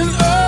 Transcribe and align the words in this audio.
And 0.00 0.16
oh, 0.18 0.39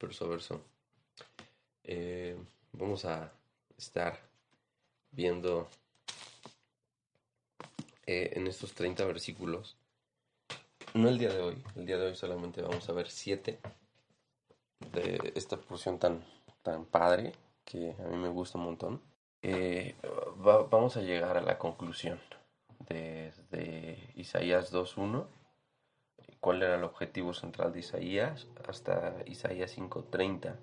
Verso 0.00 0.28
Verso. 0.28 0.60
Eh, 1.84 2.36
vamos 2.72 3.04
a 3.04 3.32
estar 3.76 4.18
viendo 5.10 5.68
eh, 8.06 8.32
en 8.34 8.46
estos 8.46 8.74
30 8.74 9.04
versículos, 9.04 9.76
no 10.94 11.08
el 11.08 11.18
día 11.18 11.30
de 11.30 11.40
hoy, 11.40 11.62
el 11.76 11.86
día 11.86 11.98
de 11.98 12.06
hoy 12.08 12.14
solamente 12.16 12.62
vamos 12.62 12.88
a 12.88 12.92
ver 12.92 13.10
7 13.10 13.58
de 14.92 15.32
esta 15.34 15.56
porción 15.56 15.98
tan, 15.98 16.24
tan 16.62 16.84
padre 16.86 17.32
que 17.64 17.94
a 17.98 18.02
mí 18.08 18.16
me 18.16 18.28
gusta 18.28 18.58
un 18.58 18.64
montón. 18.64 19.02
Eh, 19.42 19.94
va- 20.46 20.64
vamos 20.64 20.96
a 20.96 21.02
llegar 21.02 21.36
a 21.36 21.42
la 21.42 21.58
conclusión 21.58 22.20
desde 22.88 24.10
Isaías 24.16 24.72
2.1 24.72 25.26
cuál 26.48 26.62
era 26.62 26.76
el 26.76 26.84
objetivo 26.84 27.34
central 27.34 27.74
de 27.74 27.80
Isaías 27.80 28.48
hasta 28.66 29.16
Isaías 29.26 29.76
5.30. 29.76 30.54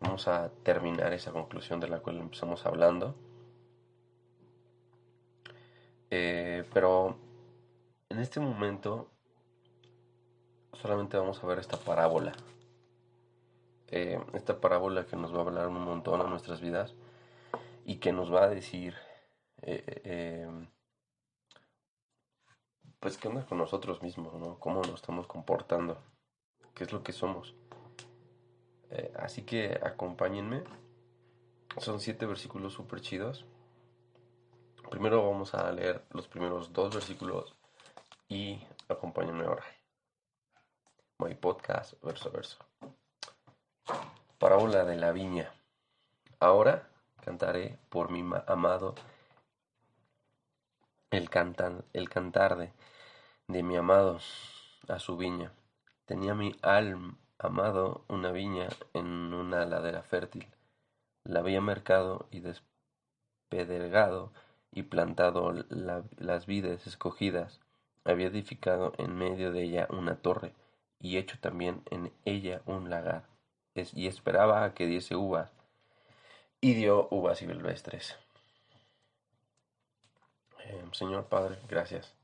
Vamos 0.00 0.26
a 0.26 0.50
terminar 0.64 1.12
esa 1.12 1.30
conclusión 1.30 1.78
de 1.78 1.86
la 1.86 2.00
cual 2.00 2.18
empezamos 2.18 2.66
hablando. 2.66 3.14
Eh, 6.10 6.64
pero 6.74 7.16
en 8.08 8.18
este 8.18 8.40
momento 8.40 9.08
solamente 10.72 11.16
vamos 11.16 11.44
a 11.44 11.46
ver 11.46 11.60
esta 11.60 11.76
parábola. 11.76 12.32
Eh, 13.86 14.18
esta 14.32 14.60
parábola 14.60 15.06
que 15.06 15.14
nos 15.14 15.32
va 15.32 15.38
a 15.38 15.42
hablar 15.42 15.68
un 15.68 15.84
montón 15.84 16.22
a 16.22 16.24
nuestras 16.24 16.60
vidas 16.60 16.96
y 17.84 17.98
que 17.98 18.10
nos 18.10 18.34
va 18.34 18.42
a 18.42 18.48
decir 18.48 18.96
eh, 19.62 20.48
pues 23.00 23.18
qué 23.18 23.28
onda 23.28 23.44
con 23.46 23.58
nosotros 23.58 24.02
mismos, 24.02 24.34
¿no? 24.34 24.58
¿Cómo 24.58 24.82
nos 24.82 24.94
estamos 24.94 25.26
comportando? 25.26 25.98
¿Qué 26.74 26.84
es 26.84 26.92
lo 26.92 27.02
que 27.02 27.12
somos? 27.12 27.54
Eh, 28.90 29.12
así 29.18 29.42
que 29.42 29.80
acompáñenme. 29.82 30.62
Son 31.78 32.00
siete 32.00 32.26
versículos 32.26 32.72
súper 32.72 33.00
chidos. 33.00 33.44
Primero 34.90 35.28
vamos 35.28 35.54
a 35.54 35.70
leer 35.72 36.04
los 36.10 36.28
primeros 36.28 36.72
dos 36.72 36.94
versículos 36.94 37.54
y 38.28 38.62
acompáñenme 38.88 39.44
ahora. 39.44 39.64
My 41.18 41.34
podcast, 41.34 41.94
verso 42.02 42.28
a 42.28 42.32
verso. 42.32 42.58
Parábola 44.38 44.84
de 44.84 44.96
la 44.96 45.12
viña. 45.12 45.52
Ahora 46.40 46.88
cantaré 47.24 47.78
por 47.88 48.10
mi 48.10 48.22
ma- 48.22 48.44
amado 48.46 48.94
el, 51.10 51.30
cantan, 51.30 51.84
el 51.92 52.08
cantar 52.08 52.56
de, 52.56 52.72
de 53.48 53.62
mi 53.62 53.76
amado 53.76 54.18
a 54.88 54.98
su 54.98 55.16
viña. 55.16 55.52
Tenía 56.04 56.34
mi 56.34 56.56
alma 56.62 57.16
amado 57.38 58.04
una 58.08 58.32
viña 58.32 58.68
en 58.92 59.06
una 59.06 59.66
ladera 59.66 60.02
fértil. 60.02 60.46
La 61.24 61.40
había 61.40 61.60
mercado 61.60 62.26
y 62.30 62.40
despedregado 62.40 64.32
y 64.72 64.84
plantado 64.84 65.52
la- 65.68 66.04
las 66.18 66.46
vides 66.46 66.86
escogidas. 66.86 67.60
Había 68.04 68.28
edificado 68.28 68.92
en 68.98 69.16
medio 69.16 69.52
de 69.52 69.62
ella 69.62 69.86
una 69.90 70.16
torre 70.16 70.52
y 71.00 71.16
hecho 71.16 71.38
también 71.40 71.82
en 71.90 72.12
ella 72.24 72.62
un 72.66 72.90
lagar. 72.90 73.24
Y 73.74 74.06
esperaba 74.06 74.64
a 74.64 74.74
que 74.74 74.86
diese 74.86 75.16
uvas. 75.16 75.52
Y 76.60 76.74
dio 76.74 77.08
uvas 77.10 77.38
silvestres. 77.38 78.16
Eh, 80.64 80.84
Señor 80.92 81.26
Padre, 81.26 81.58
gracias. 81.68 82.14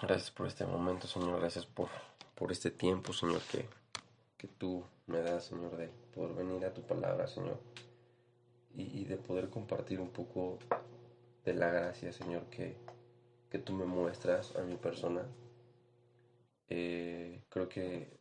Gracias 0.00 0.30
por 0.30 0.46
este 0.46 0.64
momento, 0.64 1.08
Señor. 1.08 1.40
Gracias 1.40 1.66
por, 1.66 1.88
por 2.36 2.52
este 2.52 2.70
tiempo, 2.70 3.12
Señor, 3.12 3.42
que, 3.50 3.68
que 4.36 4.46
tú 4.46 4.84
me 5.06 5.20
das, 5.20 5.46
Señor, 5.46 5.76
de 5.76 5.88
poder 6.14 6.34
venir 6.34 6.64
a 6.64 6.72
tu 6.72 6.82
palabra, 6.82 7.26
Señor. 7.26 7.58
Y, 8.76 9.00
y 9.00 9.04
de 9.06 9.16
poder 9.16 9.50
compartir 9.50 10.00
un 10.00 10.10
poco 10.10 10.60
de 11.44 11.52
la 11.52 11.68
gracia, 11.68 12.12
Señor, 12.12 12.44
que, 12.44 12.76
que 13.50 13.58
tú 13.58 13.72
me 13.72 13.86
muestras 13.86 14.54
a 14.54 14.62
mi 14.62 14.76
persona. 14.76 15.26
Eh, 16.68 17.42
creo 17.48 17.68
que 17.68 18.20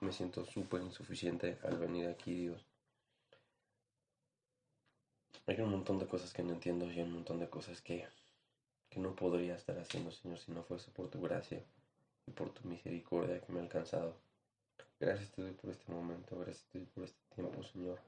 me 0.00 0.12
siento 0.12 0.44
súper 0.44 0.82
insuficiente 0.82 1.58
al 1.64 1.76
venir 1.76 2.06
aquí, 2.06 2.34
Dios. 2.34 2.64
Hay 5.46 5.60
un 5.60 5.70
montón 5.70 5.98
de 5.98 6.06
cosas 6.06 6.32
que 6.32 6.44
no 6.44 6.52
entiendo 6.52 6.88
y 6.88 7.00
un 7.00 7.12
montón 7.14 7.40
de 7.40 7.50
cosas 7.50 7.82
que, 7.82 8.06
que 8.90 9.00
no 9.00 9.14
podría 9.14 9.54
estar 9.54 9.78
haciendo, 9.78 10.10
Señor, 10.10 10.38
si 10.38 10.52
no 10.52 10.64
fuese 10.64 10.90
por 10.90 11.08
tu 11.08 11.20
gracia 11.22 11.62
y 12.26 12.32
por 12.32 12.50
tu 12.50 12.68
misericordia 12.68 13.40
que 13.40 13.52
me 13.52 13.60
ha 13.60 13.62
alcanzado. 13.62 14.16
Gracias 14.98 15.30
te 15.30 15.42
doy 15.42 15.52
por 15.52 15.70
este 15.70 15.90
momento, 15.90 16.38
gracias 16.38 16.66
te 16.66 16.78
doy 16.78 16.88
por 16.88 17.04
este 17.04 17.20
tiempo, 17.34 17.62
Señor. 17.62 18.00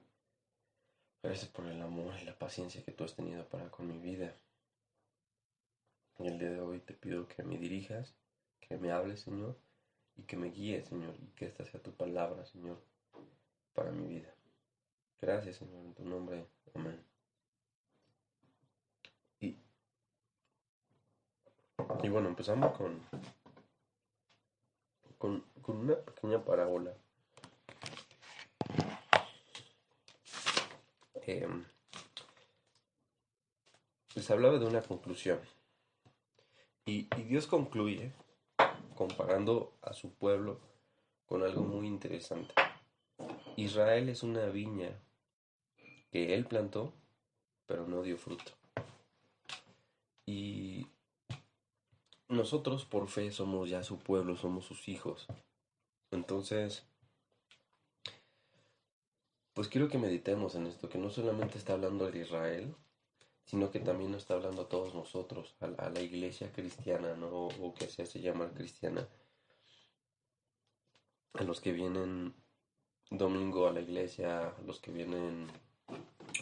Gracias 1.23 1.49
por 1.51 1.67
el 1.67 1.81
amor 1.81 2.15
y 2.21 2.25
la 2.25 2.37
paciencia 2.37 2.83
que 2.83 2.91
tú 2.91 3.05
has 3.05 3.15
tenido 3.15 3.49
para 3.49 3.71
con 3.71 3.87
mi 3.87 3.99
vida. 3.99 4.35
Y 6.19 6.27
el 6.27 6.39
día 6.39 6.51
de 6.51 6.61
hoy 6.61 6.81
te 6.81 6.95
pido 6.95 7.29
que 7.29 7.45
me 7.45 7.57
dirijas, 7.59 8.15
que 8.61 8.77
me 8.77 8.91
hables, 8.91 9.21
Señor, 9.21 9.57
y 10.17 10.23
que 10.25 10.37
me 10.37 10.51
guíes, 10.51 10.89
Señor, 10.89 11.15
y 11.21 11.27
que 11.29 11.47
esta 11.47 11.65
sea 11.65 11.81
tu 11.81 11.93
palabra, 11.93 12.45
Señor, 12.45 12.83
para 13.73 13.93
mi 13.93 14.07
vida. 14.07 14.35
Gracias, 15.21 15.57
Señor, 15.57 15.85
en 15.87 15.95
tu 15.95 16.05
nombre. 16.05 16.45
Amén. 16.75 17.12
Y 22.03 22.09
bueno, 22.09 22.29
empezamos 22.29 22.77
con, 22.77 23.01
con, 25.19 25.45
una 25.67 25.97
pequeña 25.97 26.45
parábola. 26.45 26.93
Em, 31.27 31.65
les 34.17 34.31
hablaba 34.31 34.59
de 34.59 34.67
una 34.67 34.83
conclusión. 34.83 35.41
Y, 36.85 37.07
y 37.17 37.23
Dios 37.23 37.47
concluye 37.47 38.13
comparando 38.97 39.73
a 39.83 39.93
su 39.93 40.13
pueblo 40.13 40.59
con 41.27 41.45
algo 41.45 41.63
muy 41.63 41.87
interesante. 41.87 42.53
Israel 43.57 44.09
es 44.09 44.25
una 44.25 44.47
viña 44.47 44.91
que 46.11 46.35
él 46.35 46.45
plantó, 46.47 46.93
pero 47.67 47.87
no 47.87 48.03
dio 48.03 48.19
fruto. 48.19 48.53
Y 50.27 50.72
nosotros 52.33 52.85
por 52.85 53.09
fe 53.09 53.31
somos 53.31 53.69
ya 53.69 53.83
su 53.83 53.99
pueblo, 53.99 54.37
somos 54.37 54.65
sus 54.65 54.89
hijos. 54.89 55.27
Entonces, 56.11 56.85
pues 59.55 59.69
quiero 59.69 59.89
que 59.89 59.99
meditemos 59.99 60.55
en 60.55 60.67
esto, 60.67 60.89
que 60.89 60.99
no 60.99 61.11
solamente 61.11 61.59
está 61.59 61.75
hablando 61.75 62.11
de 62.11 62.21
Israel, 62.21 62.75
sino 63.45 63.71
que 63.71 63.81
también 63.81 64.13
nos 64.13 64.23
está 64.23 64.35
hablando 64.35 64.63
a 64.63 64.69
todos 64.69 64.95
nosotros, 64.95 65.55
a, 65.61 65.91
la 65.91 66.01
iglesia 66.01 66.51
cristiana, 66.53 67.15
¿no? 67.17 67.29
O, 67.29 67.69
o 67.69 67.75
que 67.75 67.87
se 67.87 68.03
hace 68.03 68.21
llamar 68.21 68.53
cristiana, 68.55 69.07
a 71.35 71.43
los 71.45 71.61
que 71.61 71.73
vienen 71.73 72.35
domingo 73.11 73.67
a 73.67 73.73
la 73.73 73.81
iglesia, 73.81 74.49
a 74.49 74.63
los 74.63 74.81
que 74.81 74.91
vienen 74.91 75.49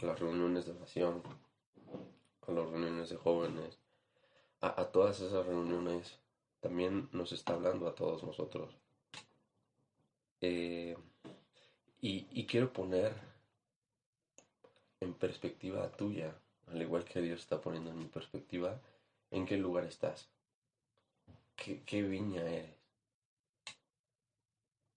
a 0.02 0.06
las 0.06 0.20
reuniones 0.20 0.66
de 0.66 0.72
oración, 0.72 1.22
a 2.46 2.52
las 2.52 2.68
reuniones 2.70 3.08
de 3.08 3.16
jóvenes, 3.16 3.78
a, 4.60 4.84
todas 4.86 5.20
esas 5.20 5.46
reuniones, 5.46 6.18
también 6.60 7.08
nos 7.12 7.32
está 7.32 7.54
hablando 7.54 7.88
a 7.88 7.94
todos 7.94 8.22
nosotros. 8.22 8.74
Eh, 10.40 10.96
y, 12.00 12.26
y 12.30 12.46
quiero 12.46 12.72
poner 12.72 13.14
en 15.00 15.14
perspectiva 15.14 15.90
tuya, 15.92 16.34
al 16.68 16.80
igual 16.80 17.04
que 17.04 17.20
Dios 17.20 17.40
está 17.40 17.60
poniendo 17.60 17.90
en 17.90 17.98
mi 17.98 18.06
perspectiva, 18.06 18.80
en 19.30 19.46
qué 19.46 19.56
lugar 19.56 19.84
estás, 19.84 20.28
qué, 21.56 21.82
qué 21.84 22.02
viña 22.02 22.42
eres. 22.42 22.76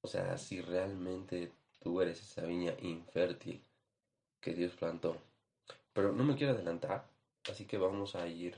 O 0.01 0.07
sea, 0.07 0.37
si 0.37 0.61
realmente 0.61 1.53
tú 1.79 2.01
eres 2.01 2.21
esa 2.21 2.43
viña 2.43 2.75
infértil 2.81 3.63
que 4.41 4.53
Dios 4.53 4.73
plantó. 4.73 5.17
Pero 5.93 6.11
no 6.11 6.23
me 6.23 6.35
quiero 6.35 6.53
adelantar, 6.53 7.05
así 7.49 7.65
que 7.65 7.77
vamos 7.77 8.15
a 8.15 8.27
ir 8.27 8.57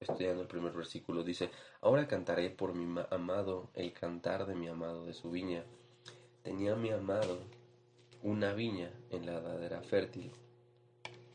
estudiando 0.00 0.42
el 0.42 0.48
primer 0.48 0.72
versículo. 0.72 1.22
Dice, 1.22 1.50
ahora 1.80 2.08
cantaré 2.08 2.50
por 2.50 2.74
mi 2.74 3.00
amado 3.10 3.70
el 3.74 3.92
cantar 3.92 4.46
de 4.46 4.54
mi 4.54 4.68
amado 4.68 5.04
de 5.04 5.14
su 5.14 5.30
viña. 5.30 5.64
Tenía 6.42 6.76
mi 6.76 6.90
amado 6.90 7.40
una 8.22 8.52
viña 8.52 8.92
en 9.10 9.26
la 9.26 9.40
ladera 9.40 9.82
fértil. 9.82 10.32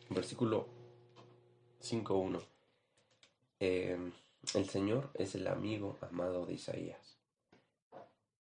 Versículo 0.10 0.68
5.1. 1.81 2.42
Eh, 3.60 4.12
el 4.56 4.69
Señor 4.69 5.09
es 5.13 5.36
el 5.36 5.48
amigo 5.48 5.98
amado 6.01 6.45
de 6.45 6.54
Isaías 6.54 7.18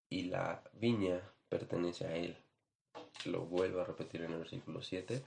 y 0.09 0.23
la 0.23 0.61
viña 0.73 1.21
pertenece 1.49 2.05
a 2.05 2.15
él. 2.15 2.37
Lo 3.25 3.45
vuelvo 3.45 3.81
a 3.81 3.85
repetir 3.85 4.21
en 4.21 4.33
el 4.33 4.39
versículo 4.39 4.81
7, 4.81 5.23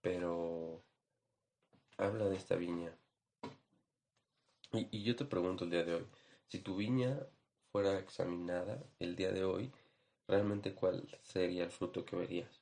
pero 0.00 0.80
habla 1.98 2.26
de 2.26 2.36
esta 2.36 2.56
viña. 2.56 2.96
Y, 4.74 5.04
yo 5.04 5.14
te 5.14 5.24
pregunto 5.24 5.64
el 5.64 5.70
día 5.70 5.84
de 5.84 5.94
hoy, 5.94 6.06
si 6.48 6.58
tu 6.58 6.74
viña 6.74 7.16
fuera 7.70 7.96
examinada 7.98 8.82
el 8.98 9.14
día 9.14 9.30
de 9.30 9.44
hoy, 9.44 9.70
realmente 10.26 10.74
cuál 10.74 11.08
sería 11.22 11.62
el 11.62 11.70
fruto 11.70 12.04
que 12.04 12.16
verías. 12.16 12.60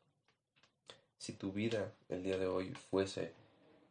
Si 1.16 1.32
tu 1.32 1.52
vida 1.52 1.94
el 2.10 2.22
día 2.22 2.36
de 2.36 2.46
hoy 2.46 2.74
fuese 2.74 3.32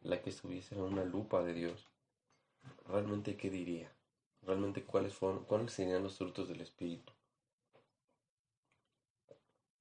la 0.02 0.22
que 0.22 0.30
estuviese 0.30 0.76
en 0.76 0.82
una 0.82 1.04
lupa 1.04 1.42
de 1.42 1.54
Dios, 1.54 1.88
realmente 2.86 3.36
qué 3.36 3.50
diría? 3.50 3.92
Realmente 4.42 4.84
cuáles 4.84 5.14
fueron, 5.14 5.44
cuáles 5.44 5.72
serían 5.72 6.04
los 6.04 6.16
frutos 6.16 6.48
del 6.48 6.60
Espíritu. 6.60 7.12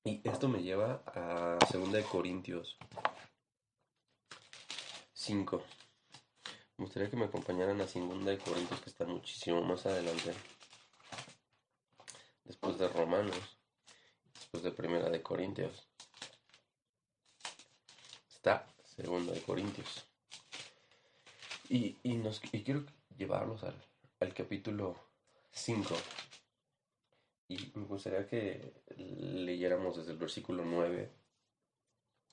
Y 0.04 0.28
esto 0.28 0.48
me 0.48 0.64
lleva 0.64 1.04
a 1.06 1.60
2 1.72 2.06
Corintios 2.06 2.76
5. 5.14 5.64
Me 6.82 6.86
gustaría 6.86 7.12
que 7.12 7.16
me 7.16 7.26
acompañaran 7.26 7.80
a 7.80 7.86
2 7.86 7.94
Corintios 8.44 8.82
que 8.82 8.90
está 8.90 9.06
muchísimo 9.06 9.62
más 9.62 9.86
adelante. 9.86 10.34
Después 12.44 12.80
de 12.80 12.88
Romanos. 12.88 13.38
Después 14.34 14.64
de 14.64 14.72
Primera 14.72 15.08
de 15.12 15.22
Corintios. 15.22 15.88
Está 18.32 18.66
2 18.98 19.28
de 19.28 19.42
Corintios. 19.44 20.08
Y, 21.70 21.98
y, 22.02 22.20
y 22.52 22.64
quiero 22.64 22.84
llevarlos 23.16 23.64
al, 23.64 23.76
al 24.20 24.34
capítulo 24.34 24.96
5 25.52 25.96
y 27.48 27.72
me 27.76 27.86
gustaría 27.86 28.28
que 28.28 28.74
leyéramos 28.98 29.98
desde 29.98 30.14
el 30.14 30.18
versículo 30.18 30.66
9. 30.66 31.12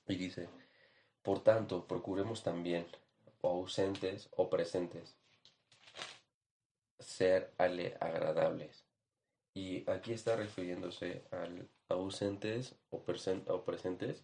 Y 0.09 0.17
dice, 0.17 0.49
por 1.23 1.45
tanto, 1.45 1.87
procuremos 1.87 2.43
también, 2.43 2.87
o 3.41 3.49
ausentes 3.51 4.29
o 4.37 4.49
presentes, 4.51 5.17
ser 6.99 7.53
agradables. 7.59 8.85
Y 9.55 9.89
aquí 9.91 10.13
está 10.13 10.37
refiriéndose 10.37 11.25
al 11.31 11.69
ausentes 11.89 12.75
o, 12.91 12.99
o 13.49 13.65
presentes, 13.65 14.23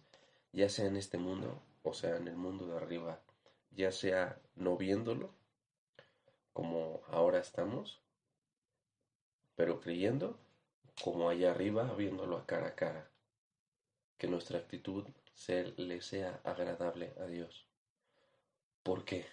ya 0.53 0.69
sea 0.69 0.85
en 0.85 0.97
este 0.97 1.17
mundo 1.17 1.61
o 1.85 1.93
sea 1.93 2.17
en 2.17 2.27
el 2.27 2.35
mundo 2.35 2.65
de 2.65 2.77
arriba, 2.77 3.21
ya 3.71 3.91
sea 3.91 4.41
no 4.55 4.75
viéndolo, 4.75 5.29
como 6.51 7.03
ahora 7.07 7.39
estamos, 7.39 8.01
pero 9.55 9.79
creyendo, 9.79 10.39
como 11.03 11.29
allá 11.29 11.51
arriba, 11.51 11.93
viéndolo 11.93 12.37
a 12.37 12.45
cara 12.45 12.69
a 12.69 12.75
cara. 12.75 13.07
Que 14.17 14.27
nuestra 14.27 14.57
actitud 14.57 15.05
le 15.77 16.01
sea 16.01 16.41
agradable 16.43 17.13
a 17.19 17.25
Dios. 17.25 17.67
¿Por 18.85 19.03
qué? 19.03 19.25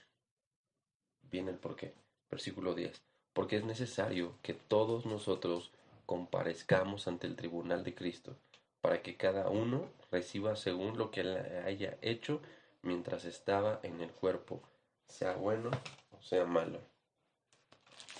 Viene 1.30 1.50
el 1.50 1.58
por 1.58 1.76
qué. 1.76 1.92
Versículo 2.30 2.74
10. 2.74 3.02
Porque 3.34 3.56
es 3.58 3.64
necesario 3.66 4.38
que 4.40 4.54
todos 4.54 5.04
nosotros 5.04 5.72
comparezcamos 6.06 7.06
ante 7.06 7.26
el 7.26 7.36
tribunal 7.36 7.84
de 7.84 7.94
Cristo, 7.94 8.34
para 8.80 9.02
que 9.02 9.18
cada 9.18 9.50
uno 9.50 9.90
reciba 10.10 10.56
según 10.56 10.96
lo 10.96 11.10
que 11.10 11.20
haya 11.66 11.98
hecho 12.00 12.40
mientras 12.80 13.26
estaba 13.26 13.78
en 13.82 14.00
el 14.00 14.10
cuerpo, 14.10 14.62
sea 15.06 15.34
bueno 15.34 15.70
o 16.18 16.22
sea 16.22 16.46
malo. 16.46 16.80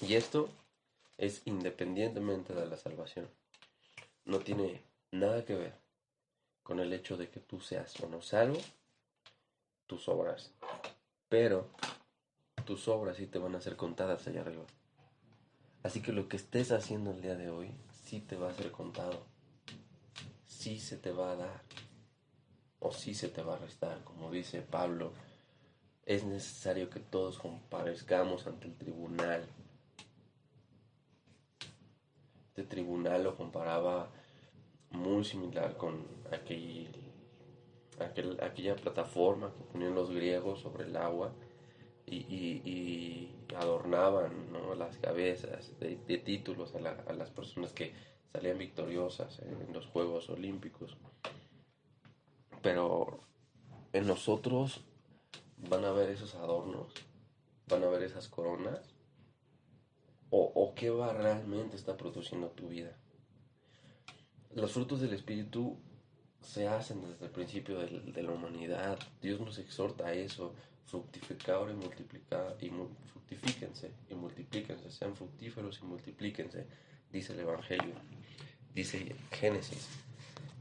Y 0.02 0.16
esto 0.16 0.50
es 1.16 1.40
independientemente 1.46 2.52
de 2.52 2.66
la 2.66 2.76
salvación. 2.76 3.26
No 4.26 4.40
tiene 4.40 4.82
nada 5.10 5.46
que 5.46 5.54
ver 5.54 5.72
con 6.62 6.78
el 6.78 6.92
hecho 6.92 7.16
de 7.16 7.30
que 7.30 7.40
tú 7.40 7.58
seas 7.58 7.98
o 8.00 8.08
no 8.10 8.20
salvo 8.20 8.60
tus 9.86 10.08
obras. 10.10 10.52
Pero 11.32 11.70
tus 12.66 12.88
obras 12.88 13.16
sí 13.16 13.26
te 13.26 13.38
van 13.38 13.54
a 13.54 13.60
ser 13.62 13.76
contadas 13.76 14.26
allá 14.26 14.42
arriba. 14.42 14.64
Así 15.82 16.02
que 16.02 16.12
lo 16.12 16.28
que 16.28 16.36
estés 16.36 16.72
haciendo 16.72 17.12
el 17.12 17.22
día 17.22 17.36
de 17.36 17.48
hoy 17.48 17.70
sí 18.04 18.20
te 18.20 18.36
va 18.36 18.50
a 18.50 18.54
ser 18.54 18.70
contado. 18.70 19.24
Sí 20.44 20.78
se 20.78 20.98
te 20.98 21.10
va 21.10 21.32
a 21.32 21.36
dar. 21.36 21.62
O 22.80 22.92
sí 22.92 23.14
se 23.14 23.28
te 23.28 23.40
va 23.40 23.54
a 23.54 23.58
restar. 23.58 24.04
Como 24.04 24.30
dice 24.30 24.60
Pablo, 24.60 25.14
es 26.04 26.24
necesario 26.24 26.90
que 26.90 27.00
todos 27.00 27.38
comparezcamos 27.38 28.46
ante 28.46 28.66
el 28.66 28.76
tribunal 28.76 29.48
este 32.52 32.64
tribunal 32.64 33.24
lo 33.24 33.34
comparaba 33.34 34.10
muy 34.90 35.24
similar 35.24 35.74
con 35.78 36.04
aquel, 36.30 36.86
aquella 38.02 38.76
plataforma 38.76 39.52
que 39.52 39.64
ponían 39.72 39.94
los 39.94 40.10
griegos 40.10 40.60
sobre 40.60 40.84
el 40.84 40.96
agua 40.96 41.32
y, 42.06 43.30
adornaban 43.56 44.32
las 44.78 44.96
cabezas 44.96 45.78
de, 45.78 45.96
títulos 46.18 46.74
a, 46.74 46.80
las 46.80 47.30
personas 47.30 47.72
que 47.72 47.92
salían 48.32 48.58
victoriosas 48.58 49.40
en 49.40 49.72
los 49.72 49.86
Juegos 49.86 50.30
Olímpicos. 50.30 50.96
Pero 52.62 53.20
en 53.92 54.06
nosotros 54.06 54.84
van 55.68 55.84
a 55.84 55.92
ver 55.92 56.10
esos 56.10 56.34
adornos, 56.34 56.92
van 57.68 57.84
a 57.84 57.88
ver 57.88 58.02
esas 58.02 58.28
coronas 58.28 58.94
o, 60.34 60.72
qué 60.74 60.88
va 60.88 61.12
realmente 61.12 61.76
está 61.76 61.98
produciendo 61.98 62.48
tu 62.48 62.68
vida. 62.68 62.96
Los 64.54 64.72
frutos 64.72 65.00
del 65.02 65.12
Espíritu 65.12 65.78
se 66.42 66.66
hacen 66.68 67.00
desde 67.02 67.26
el 67.26 67.30
principio 67.30 67.78
de, 67.78 68.22
la 68.22 68.32
humanidad. 68.32 68.98
Dios 69.20 69.40
nos 69.40 69.58
exhorta 69.58 70.06
a 70.06 70.12
eso, 70.12 70.54
fructificar 70.86 71.70
y 71.70 71.74
multiplicar, 71.74 72.56
y 72.60 72.70
fructifíquense 73.12 73.90
y 74.10 74.14
multiplíquense, 74.14 74.90
sean 74.90 75.16
fructíferos 75.16 75.80
y 75.82 75.86
multiplíquense, 75.86 76.66
dice 77.12 77.32
el 77.32 77.40
Evangelio, 77.40 77.94
dice 78.74 79.14
Génesis. 79.30 79.88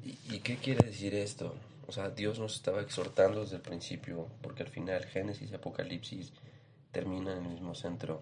¿Y, 0.04 0.36
¿Y 0.36 0.40
qué 0.40 0.58
quiere 0.58 0.86
decir 0.86 1.14
esto? 1.16 1.56
O 1.88 1.92
sea, 1.92 2.10
Dios 2.10 2.40
nos 2.40 2.56
estaba 2.56 2.82
exhortando 2.82 3.42
desde 3.42 3.58
el 3.58 3.62
principio, 3.62 4.28
porque 4.42 4.64
al 4.64 4.70
final 4.70 5.04
Génesis 5.06 5.52
y 5.52 5.56
Apocalipsis 5.56 6.32
terminan 6.92 7.40
en 7.40 7.46
el 7.46 7.52
mismo 7.52 7.76
centro. 7.76 8.22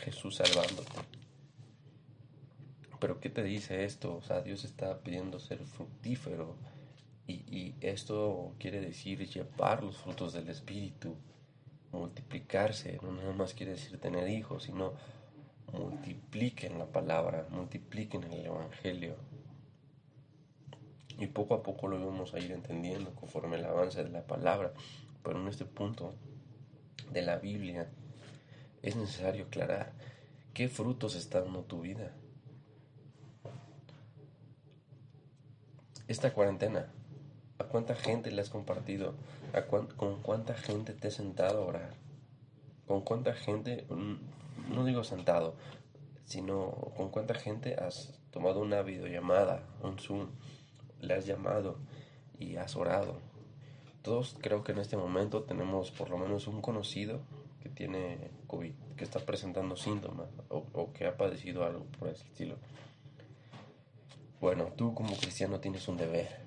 Jesús 0.00 0.36
salvándote. 0.36 0.90
Pero 2.98 3.18
¿qué 3.20 3.30
te 3.30 3.42
dice 3.42 3.84
esto? 3.84 4.16
O 4.16 4.22
sea, 4.22 4.42
Dios 4.42 4.64
está 4.64 4.98
pidiendo 5.00 5.40
ser 5.40 5.58
fructífero. 5.58 6.56
Y, 7.26 7.74
esto 7.80 8.54
quiere 8.58 8.80
decir 8.80 9.26
llevar 9.28 9.82
los 9.82 9.96
frutos 9.96 10.32
del 10.32 10.48
Espíritu, 10.48 11.16
multiplicarse. 11.92 12.98
No 13.02 13.12
nada 13.12 13.32
más 13.32 13.54
quiere 13.54 13.72
decir 13.72 13.98
tener 13.98 14.28
hijos, 14.28 14.64
sino 14.64 14.92
multipliquen 15.72 16.78
la 16.78 16.86
palabra, 16.86 17.46
multipliquen 17.50 18.24
el 18.24 18.46
Evangelio. 18.46 19.16
Y 21.18 21.26
poco 21.26 21.54
a 21.54 21.62
poco 21.62 21.88
lo 21.88 22.04
vamos 22.04 22.34
a 22.34 22.38
ir 22.38 22.52
entendiendo 22.52 23.14
conforme 23.14 23.56
el 23.56 23.64
avance 23.64 24.02
de 24.02 24.10
la 24.10 24.26
palabra. 24.26 24.72
Pero 25.22 25.40
en 25.40 25.48
este 25.48 25.64
punto 25.64 26.14
de 27.12 27.22
la 27.22 27.36
Biblia 27.36 27.88
es 28.82 28.96
necesario 28.96 29.44
aclarar 29.44 29.92
qué 30.54 30.68
frutos 30.68 31.14
está 31.14 31.40
dando 31.40 31.62
tu 31.62 31.80
vida. 31.80 32.12
Esta 36.08 36.32
cuarentena, 36.32 36.92
¿a 37.62 37.68
cuánta 37.68 37.94
gente 37.94 38.30
le 38.30 38.42
has 38.42 38.50
compartido? 38.50 39.14
¿A 39.54 39.62
¿Con 39.62 40.22
cuánta 40.22 40.54
gente 40.54 40.92
te 40.92 41.08
has 41.08 41.14
sentado 41.14 41.62
a 41.62 41.66
orar? 41.66 42.02
con 42.86 43.00
cuánta 43.02 43.32
gente, 43.32 43.86
mm, 43.88 44.74
no 44.74 44.84
digo 44.84 45.04
sentado, 45.04 45.54
sino 46.24 46.70
con 46.94 47.10
cuánta 47.10 47.32
gente 47.32 47.74
has 47.74 48.12
tomado 48.30 48.60
una 48.60 48.82
videollamada, 48.82 49.62
un 49.82 49.98
Zoom, 49.98 50.28
le 51.00 51.14
has 51.14 51.24
llamado 51.26 51.78
y 52.38 52.56
has 52.56 52.76
orado. 52.76 53.18
Todos 54.02 54.36
creo 54.40 54.62
que 54.62 54.72
en 54.72 54.78
este 54.78 54.98
momento 54.98 55.44
tenemos 55.44 55.90
por 55.90 56.10
lo 56.10 56.18
menos 56.18 56.46
un 56.48 56.60
conocido 56.60 57.20
que 57.62 57.68
tiene 57.68 58.30
COVID, 58.46 58.74
que 58.96 59.04
está 59.04 59.20
presentando 59.20 59.76
síntomas 59.76 60.28
o, 60.50 60.66
o 60.72 60.92
que 60.92 61.06
ha 61.06 61.16
padecido 61.16 61.64
algo 61.64 61.84
por 61.98 62.08
ese 62.08 62.24
estilo. 62.24 62.56
Bueno, 64.40 64.72
tú 64.76 64.92
como 64.94 65.16
cristiano 65.16 65.60
tienes 65.60 65.86
un 65.88 65.96
deber. 65.96 66.41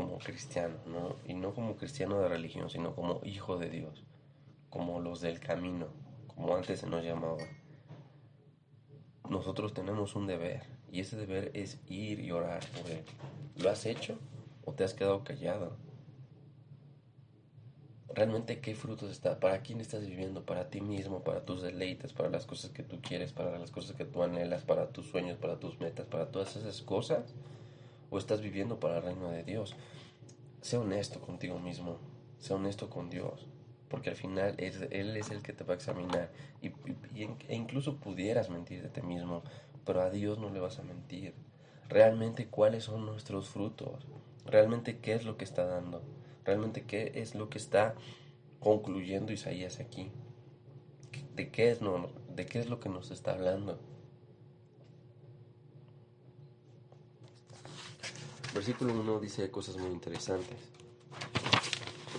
Como 0.00 0.18
cristiano, 0.18 0.76
¿no? 0.86 1.16
Y 1.26 1.34
no 1.34 1.54
como 1.54 1.76
cristiano 1.76 2.18
de 2.20 2.28
religión, 2.28 2.70
sino 2.70 2.94
como 2.94 3.20
hijo 3.22 3.58
de 3.58 3.68
Dios, 3.68 4.02
como 4.70 4.98
los 4.98 5.20
del 5.20 5.40
camino, 5.40 5.88
como 6.26 6.56
antes 6.56 6.80
se 6.80 6.86
nos 6.86 7.04
llamaba. 7.04 7.44
Nosotros 9.28 9.74
tenemos 9.74 10.16
un 10.16 10.26
deber 10.26 10.62
y 10.90 11.00
ese 11.00 11.18
deber 11.18 11.50
es 11.52 11.78
ir 11.86 12.20
y 12.20 12.32
orar 12.32 12.64
por 12.70 12.90
Él. 12.90 13.04
¿Lo 13.56 13.68
has 13.68 13.84
hecho 13.84 14.18
o 14.64 14.72
te 14.72 14.84
has 14.84 14.94
quedado 14.94 15.22
callado? 15.22 15.76
realmente 18.14 18.60
qué 18.60 18.74
frutos 18.74 19.10
está, 19.10 19.38
para 19.38 19.60
quién 19.62 19.80
estás 19.80 20.06
viviendo, 20.06 20.44
para 20.44 20.68
ti 20.68 20.80
mismo, 20.80 21.22
para 21.22 21.44
tus 21.44 21.62
deleites, 21.62 22.12
para 22.12 22.28
las 22.28 22.44
cosas 22.44 22.70
que 22.70 22.82
tú 22.82 23.00
quieres, 23.00 23.32
para 23.32 23.56
las 23.58 23.70
cosas 23.70 23.96
que 23.96 24.04
tú 24.04 24.22
anhelas, 24.22 24.64
para 24.64 24.88
tus 24.88 25.06
sueños, 25.06 25.38
para 25.38 25.60
tus 25.60 25.78
metas, 25.78 26.06
para 26.06 26.30
todas 26.30 26.56
esas 26.56 26.82
cosas, 26.82 27.34
o 28.10 28.18
estás 28.18 28.40
viviendo 28.40 28.78
para 28.80 28.98
el 28.98 29.02
reino 29.02 29.30
de 29.30 29.44
Dios. 29.44 29.76
Sé 30.60 30.76
honesto 30.76 31.20
contigo 31.20 31.58
mismo, 31.58 31.98
sé 32.38 32.54
honesto 32.54 32.90
con 32.90 33.08
Dios, 33.08 33.46
porque 33.88 34.10
al 34.10 34.16
final 34.16 34.54
Él 34.58 35.16
es 35.16 35.30
el 35.30 35.42
que 35.42 35.52
te 35.52 35.64
va 35.64 35.74
a 35.74 35.76
examinar 35.76 36.30
y, 36.60 36.68
e 37.48 37.54
incluso 37.54 37.96
pudieras 37.96 38.50
mentir 38.50 38.82
de 38.82 38.88
ti 38.88 39.02
mismo, 39.02 39.42
pero 39.84 40.02
a 40.02 40.10
Dios 40.10 40.38
no 40.38 40.50
le 40.50 40.60
vas 40.60 40.78
a 40.78 40.82
mentir. 40.82 41.34
Realmente 41.88 42.46
cuáles 42.46 42.84
son 42.84 43.06
nuestros 43.06 43.48
frutos, 43.48 44.06
realmente 44.44 44.98
qué 44.98 45.14
es 45.14 45.24
lo 45.24 45.36
que 45.36 45.44
está 45.44 45.64
dando 45.64 46.02
realmente 46.44 46.82
qué 46.82 47.12
es 47.14 47.34
lo 47.34 47.48
que 47.48 47.58
está 47.58 47.94
concluyendo 48.58 49.32
Isaías 49.32 49.80
aquí. 49.80 50.10
¿De 51.34 51.50
qué 51.50 51.70
es, 51.70 51.80
no, 51.80 52.10
de 52.28 52.46
qué 52.46 52.58
es 52.58 52.68
lo 52.68 52.80
que 52.80 52.88
nos 52.88 53.10
está 53.10 53.32
hablando? 53.32 53.78
Versículo 58.52 58.92
1 58.92 59.20
dice 59.20 59.48
cosas 59.48 59.76
muy 59.76 59.90
interesantes. 59.90 60.58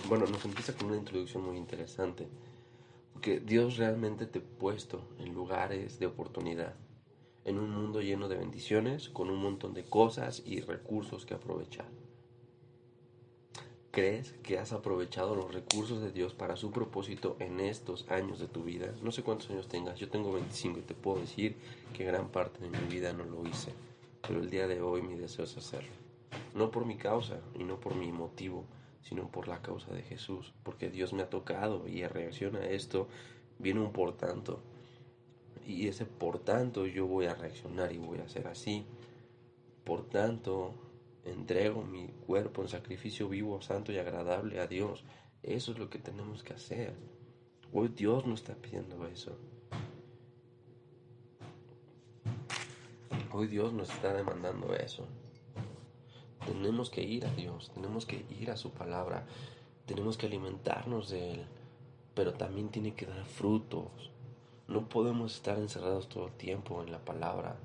Bueno, 0.08 0.24
nos 0.26 0.42
empieza 0.46 0.74
con 0.74 0.86
una 0.86 0.96
introducción 0.96 1.44
muy 1.44 1.58
interesante. 1.58 2.26
Porque 3.12 3.38
Dios 3.38 3.76
realmente 3.76 4.24
te 4.24 4.38
ha 4.38 4.58
puesto 4.58 5.04
en 5.18 5.34
lugares 5.34 5.98
de 5.98 6.06
oportunidad. 6.06 6.74
En 7.44 7.58
un 7.58 7.70
mundo 7.70 8.00
lleno 8.00 8.28
de 8.28 8.36
bendiciones, 8.36 9.10
con 9.10 9.28
un 9.28 9.42
montón 9.42 9.74
de 9.74 9.84
cosas 9.84 10.42
y 10.46 10.60
recursos 10.60 11.26
que 11.26 11.34
aprovechar. 11.34 11.86
¿Crees 13.90 14.32
que 14.42 14.58
has 14.58 14.72
aprovechado 14.72 15.36
los 15.36 15.52
recursos 15.52 16.00
de 16.00 16.12
Dios 16.12 16.32
para 16.32 16.56
su 16.56 16.70
propósito 16.70 17.36
en 17.40 17.60
estos 17.60 18.08
años 18.08 18.38
de 18.38 18.48
tu 18.48 18.62
vida? 18.62 18.94
No 19.02 19.12
sé 19.12 19.22
cuántos 19.22 19.50
años 19.50 19.68
tengas, 19.68 19.98
yo 19.98 20.08
tengo 20.08 20.32
25 20.32 20.78
y 20.78 20.82
te 20.82 20.94
puedo 20.94 21.20
decir 21.20 21.56
que 21.92 22.04
gran 22.04 22.28
parte 22.28 22.60
de 22.60 22.70
mi 22.70 22.88
vida 22.88 23.12
no 23.12 23.24
lo 23.24 23.46
hice, 23.46 23.74
pero 24.26 24.40
el 24.40 24.48
día 24.48 24.66
de 24.66 24.80
hoy 24.80 25.02
mi 25.02 25.16
deseo 25.16 25.44
es 25.44 25.58
hacerlo. 25.58 26.01
No 26.54 26.70
por 26.70 26.84
mi 26.84 26.96
causa 26.96 27.40
y 27.54 27.64
no 27.64 27.80
por 27.80 27.94
mi 27.94 28.12
motivo, 28.12 28.66
sino 29.02 29.30
por 29.30 29.48
la 29.48 29.62
causa 29.62 29.92
de 29.92 30.02
Jesús, 30.02 30.54
porque 30.62 30.90
Dios 30.90 31.12
me 31.12 31.22
ha 31.22 31.30
tocado 31.30 31.88
y 31.88 32.02
en 32.02 32.10
reacción 32.10 32.56
a 32.56 32.66
esto 32.66 33.08
viene 33.58 33.80
un 33.80 33.92
por 33.92 34.16
tanto. 34.16 34.62
Y 35.66 35.88
ese 35.88 36.06
por 36.06 36.38
tanto 36.40 36.86
yo 36.86 37.06
voy 37.06 37.26
a 37.26 37.34
reaccionar 37.34 37.92
y 37.92 37.98
voy 37.98 38.18
a 38.18 38.24
hacer 38.24 38.46
así. 38.48 38.84
Por 39.84 40.08
tanto, 40.08 40.74
entrego 41.24 41.82
mi 41.82 42.08
cuerpo 42.26 42.62
en 42.62 42.68
sacrificio 42.68 43.28
vivo, 43.28 43.60
santo 43.62 43.92
y 43.92 43.98
agradable 43.98 44.60
a 44.60 44.66
Dios. 44.66 45.04
Eso 45.42 45.72
es 45.72 45.78
lo 45.78 45.88
que 45.88 45.98
tenemos 45.98 46.42
que 46.42 46.54
hacer. 46.54 46.94
Hoy 47.72 47.88
Dios 47.88 48.26
nos 48.26 48.40
está 48.40 48.54
pidiendo 48.54 49.06
eso. 49.06 49.36
Hoy 53.32 53.46
Dios 53.46 53.72
nos 53.72 53.90
está 53.90 54.12
demandando 54.12 54.74
eso. 54.74 55.06
Tenemos 56.46 56.90
que 56.90 57.02
ir 57.02 57.26
a 57.26 57.34
Dios, 57.34 57.70
tenemos 57.74 58.06
que 58.06 58.24
ir 58.40 58.50
a 58.50 58.56
su 58.56 58.70
palabra, 58.70 59.24
tenemos 59.86 60.16
que 60.16 60.26
alimentarnos 60.26 61.10
de 61.10 61.32
Él, 61.32 61.46
pero 62.14 62.32
también 62.34 62.68
tiene 62.68 62.94
que 62.94 63.06
dar 63.06 63.24
frutos. 63.24 64.10
No 64.68 64.88
podemos 64.88 65.34
estar 65.36 65.58
encerrados 65.58 66.08
todo 66.08 66.26
el 66.26 66.32
tiempo 66.32 66.82
en 66.82 66.90
la 66.90 66.98
palabra. 66.98 67.56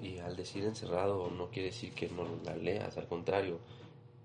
Y 0.00 0.18
al 0.18 0.36
decir 0.36 0.64
encerrado 0.64 1.30
no 1.30 1.48
quiere 1.48 1.68
decir 1.68 1.92
que 1.92 2.08
no 2.08 2.26
la 2.44 2.54
leas, 2.56 2.98
al 2.98 3.06
contrario, 3.06 3.58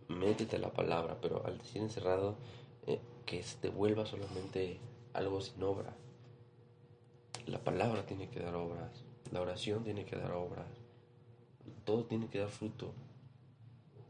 métete 0.09 0.57
la 0.57 0.73
palabra, 0.73 1.17
pero 1.21 1.45
al 1.45 1.57
decir 1.57 1.81
encerrado, 1.81 2.35
eh, 2.88 3.00
que 3.25 3.43
te 3.61 3.69
vuelva 3.69 4.05
solamente 4.05 4.79
algo 5.13 5.41
sin 5.41 5.61
obra. 5.63 5.93
La 7.47 7.59
palabra 7.59 8.05
tiene 8.05 8.29
que 8.29 8.39
dar 8.39 8.55
obras, 8.55 9.03
la 9.31 9.41
oración 9.41 9.83
tiene 9.83 10.05
que 10.05 10.15
dar 10.15 10.33
obras, 10.33 10.67
todo 11.85 12.03
tiene 12.05 12.27
que 12.27 12.39
dar 12.39 12.50
fruto. 12.50 12.93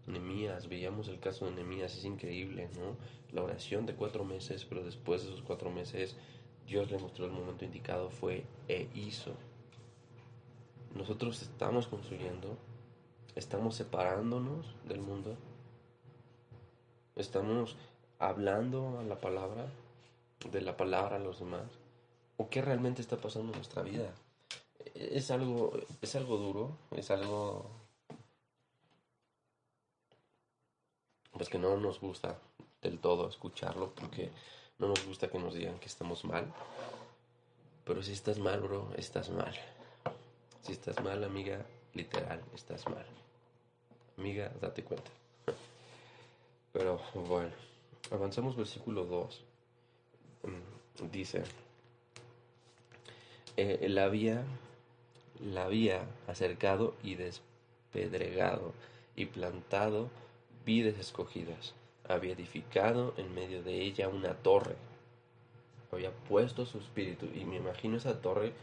Nemías, 0.07 0.67
veíamos 0.67 1.07
el 1.07 1.19
caso 1.19 1.45
de 1.45 1.51
Nemías, 1.51 1.95
es 1.95 2.05
increíble, 2.05 2.69
¿no? 2.75 2.97
La 3.31 3.43
oración 3.43 3.85
de 3.85 3.95
cuatro 3.95 4.25
meses, 4.25 4.65
pero 4.65 4.83
después 4.83 5.23
de 5.23 5.29
esos 5.29 5.41
cuatro 5.41 5.69
meses, 5.69 6.15
Dios 6.67 6.91
le 6.91 6.97
mostró 6.97 7.25
el 7.25 7.31
momento 7.31 7.65
indicado, 7.65 8.09
fue 8.09 8.43
e 8.67 8.87
hizo 8.95 9.33
nosotros 10.95 11.41
estamos 11.41 11.87
construyendo, 11.87 12.57
estamos 13.35 13.75
separándonos 13.75 14.75
del 14.87 14.99
mundo, 14.99 15.37
estamos 17.15 17.77
hablando 18.19 18.99
a 18.99 19.03
la 19.03 19.19
palabra, 19.21 19.67
de 20.51 20.61
la 20.61 20.75
palabra 20.75 21.15
a 21.15 21.19
los 21.19 21.39
demás, 21.39 21.67
o 22.35 22.49
qué 22.49 22.61
realmente 22.61 23.01
está 23.01 23.17
pasando 23.17 23.51
en 23.51 23.59
nuestra 23.59 23.83
vida. 23.83 24.13
Es 24.93 25.31
algo, 25.31 25.71
es 26.01 26.15
algo 26.15 26.37
duro, 26.37 26.77
es 26.91 27.09
algo 27.09 27.69
pues 31.41 31.49
que 31.49 31.57
no 31.57 31.75
nos 31.75 31.99
gusta 31.99 32.37
del 32.83 32.99
todo 32.99 33.27
escucharlo 33.27 33.95
porque 33.95 34.29
no 34.77 34.87
nos 34.89 35.03
gusta 35.03 35.27
que 35.27 35.39
nos 35.39 35.55
digan 35.55 35.79
que 35.79 35.87
estamos 35.87 36.23
mal. 36.23 36.45
Pero 37.83 38.03
si 38.03 38.11
estás 38.11 38.37
mal, 38.37 38.59
bro, 38.59 38.91
estás 38.95 39.31
mal. 39.31 39.51
Si 40.61 40.71
estás 40.71 41.03
mal, 41.03 41.23
amiga, 41.23 41.65
literal, 41.95 42.43
estás 42.53 42.87
mal. 42.87 43.03
Amiga, 44.19 44.51
date 44.61 44.83
cuenta. 44.83 45.09
Pero 46.73 47.01
bueno, 47.15 47.49
avanzamos 48.11 48.55
versículo 48.55 49.05
2. 49.05 49.43
Mm, 50.43 51.09
dice, 51.11 51.41
eh, 53.57 53.87
la 53.89 54.11
la 55.39 55.63
había 55.63 56.05
acercado 56.27 56.93
y 57.01 57.15
despedregado 57.15 58.73
y 59.15 59.25
plantado 59.25 60.11
vides 60.65 60.97
escogidas. 60.99 61.73
Había 62.07 62.33
edificado 62.33 63.13
en 63.17 63.33
medio 63.33 63.63
de 63.63 63.81
ella 63.81 64.09
una 64.09 64.33
torre. 64.33 64.75
Había 65.91 66.11
puesto 66.11 66.65
su 66.65 66.77
espíritu 66.77 67.27
y 67.33 67.45
me 67.45 67.57
imagino 67.57 67.97
esa 67.97 68.21
torre 68.21 68.53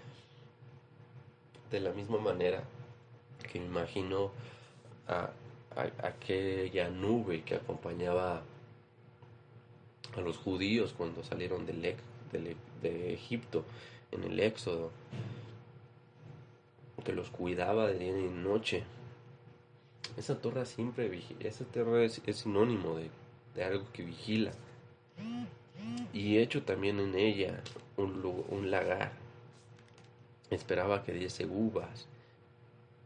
de 1.70 1.80
la 1.80 1.92
misma 1.92 2.18
manera 2.18 2.64
que 3.50 3.60
me 3.60 3.66
imagino 3.66 4.30
a, 5.06 5.30
aquella 6.02 6.88
nube 6.90 7.42
que 7.42 7.54
acompañaba 7.54 8.42
a 10.16 10.20
los 10.20 10.36
judíos 10.38 10.94
cuando 10.96 11.22
salieron 11.22 11.66
del, 11.66 11.96
de 12.82 13.14
Egipto 13.14 13.64
en 14.10 14.24
el 14.24 14.40
Éxodo, 14.40 14.90
que 17.04 17.12
los 17.12 17.30
cuidaba 17.30 17.86
de 17.86 17.98
día 17.98 18.10
y 18.10 18.22
de 18.22 18.30
noche. 18.30 18.84
Esa 20.16 20.40
torre 20.40 20.66
siempre 20.66 21.22
esa 21.40 21.64
torre 21.64 22.06
es, 22.06 22.20
sinónimo 22.36 22.96
de, 22.96 23.10
de, 23.54 23.64
algo 23.64 23.84
que 23.92 24.02
vigila. 24.02 24.52
Y 26.12 26.38
hecho 26.38 26.62
también 26.62 26.98
en 27.00 27.14
ella 27.14 27.62
un, 27.96 28.44
un 28.48 28.70
lagar 28.70 29.12
esperaba 30.50 31.04
que 31.04 31.12
diese 31.12 31.46
uvas 31.46 32.06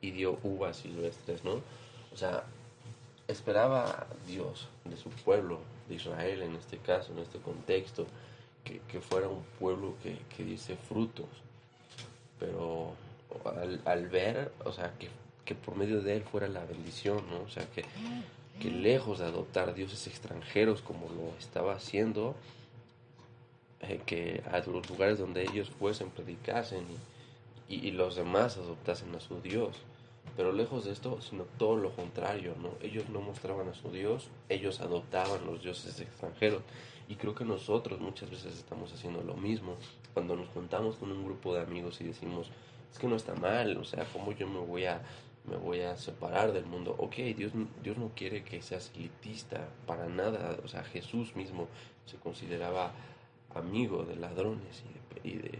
y 0.00 0.10
dio 0.10 0.38
uvas 0.42 0.76
silvestres, 0.76 1.44
¿no? 1.44 1.60
O 2.12 2.16
sea, 2.16 2.44
esperaba 3.28 4.06
Dios 4.26 4.68
de 4.84 4.96
su 4.96 5.10
pueblo, 5.10 5.60
de 5.88 5.96
Israel 5.96 6.42
en 6.42 6.54
este 6.56 6.78
caso, 6.78 7.12
en 7.12 7.18
este 7.20 7.38
contexto, 7.38 8.06
que, 8.64 9.00
fuera 9.00 9.28
un 9.28 9.42
pueblo 9.58 9.94
que, 10.02 10.18
que 10.36 10.44
diese 10.44 10.76
frutos. 10.76 11.26
Pero 12.38 12.94
al, 13.84 14.08
ver, 14.08 14.52
o 14.64 14.72
sea, 14.72 14.92
que, 14.98 15.08
por 15.54 15.76
medio 15.76 16.00
de 16.02 16.16
él 16.16 16.22
fuera 16.22 16.48
la 16.48 16.64
bendición, 16.64 17.22
¿no? 17.30 17.42
O 17.42 17.48
sea, 17.48 17.66
que, 17.70 17.84
que 18.60 18.70
lejos 18.70 19.18
de 19.18 19.26
adoptar 19.26 19.74
dioses 19.74 20.06
extranjeros 20.06 20.82
como 20.82 21.08
lo 21.08 21.36
estaba 21.38 21.74
haciendo, 21.74 22.34
eh, 23.80 24.00
que 24.06 24.42
a 24.50 24.58
los 24.58 24.88
lugares 24.88 25.18
donde 25.18 25.42
ellos 25.42 25.70
fuesen 25.70 26.10
predicasen 26.10 26.84
y 27.68 27.90
los 27.92 28.16
demás 28.16 28.58
adoptasen 28.58 29.14
a 29.14 29.20
su 29.20 29.40
Dios. 29.40 29.80
Pero 30.36 30.52
lejos 30.52 30.84
de 30.84 30.92
esto, 30.92 31.20
sino 31.20 31.44
todo 31.58 31.76
lo 31.76 31.94
contrario, 31.94 32.54
¿no? 32.60 32.70
Ellos 32.80 33.08
no 33.10 33.20
mostraban 33.20 33.68
a 33.68 33.74
su 33.74 33.90
Dios, 33.90 34.28
ellos 34.48 34.80
adoptaban 34.80 35.44
los 35.44 35.62
dioses 35.62 36.00
extranjeros. 36.00 36.62
Y 37.08 37.16
creo 37.16 37.34
que 37.34 37.44
nosotros 37.44 38.00
muchas 38.00 38.30
veces 38.30 38.54
estamos 38.54 38.92
haciendo 38.92 39.22
lo 39.22 39.34
mismo. 39.34 39.76
Cuando 40.14 40.34
nos 40.34 40.48
juntamos 40.48 40.96
con 40.96 41.12
un 41.12 41.24
grupo 41.24 41.54
de 41.54 41.60
amigos 41.60 42.00
y 42.00 42.04
decimos, 42.04 42.48
es 42.90 42.98
que 42.98 43.06
no 43.06 43.16
está 43.16 43.34
mal, 43.34 43.76
o 43.76 43.84
sea, 43.84 44.06
¿cómo 44.12 44.32
yo 44.32 44.46
me 44.46 44.60
voy 44.60 44.86
a, 44.86 45.02
me 45.48 45.56
voy 45.56 45.80
a 45.80 45.96
separar 45.96 46.52
del 46.52 46.66
mundo? 46.66 46.94
Ok, 46.98 47.16
Dios, 47.36 47.52
Dios 47.82 47.98
no 47.98 48.10
quiere 48.14 48.44
que 48.44 48.62
seas 48.62 48.92
elitista, 48.94 49.68
para 49.86 50.06
nada. 50.06 50.56
O 50.64 50.68
sea, 50.68 50.84
Jesús 50.84 51.34
mismo 51.36 51.68
se 52.06 52.16
consideraba 52.16 52.92
amigo 53.54 54.04
de 54.04 54.16
ladrones 54.16 54.82
y 55.24 55.36
de, 55.36 55.58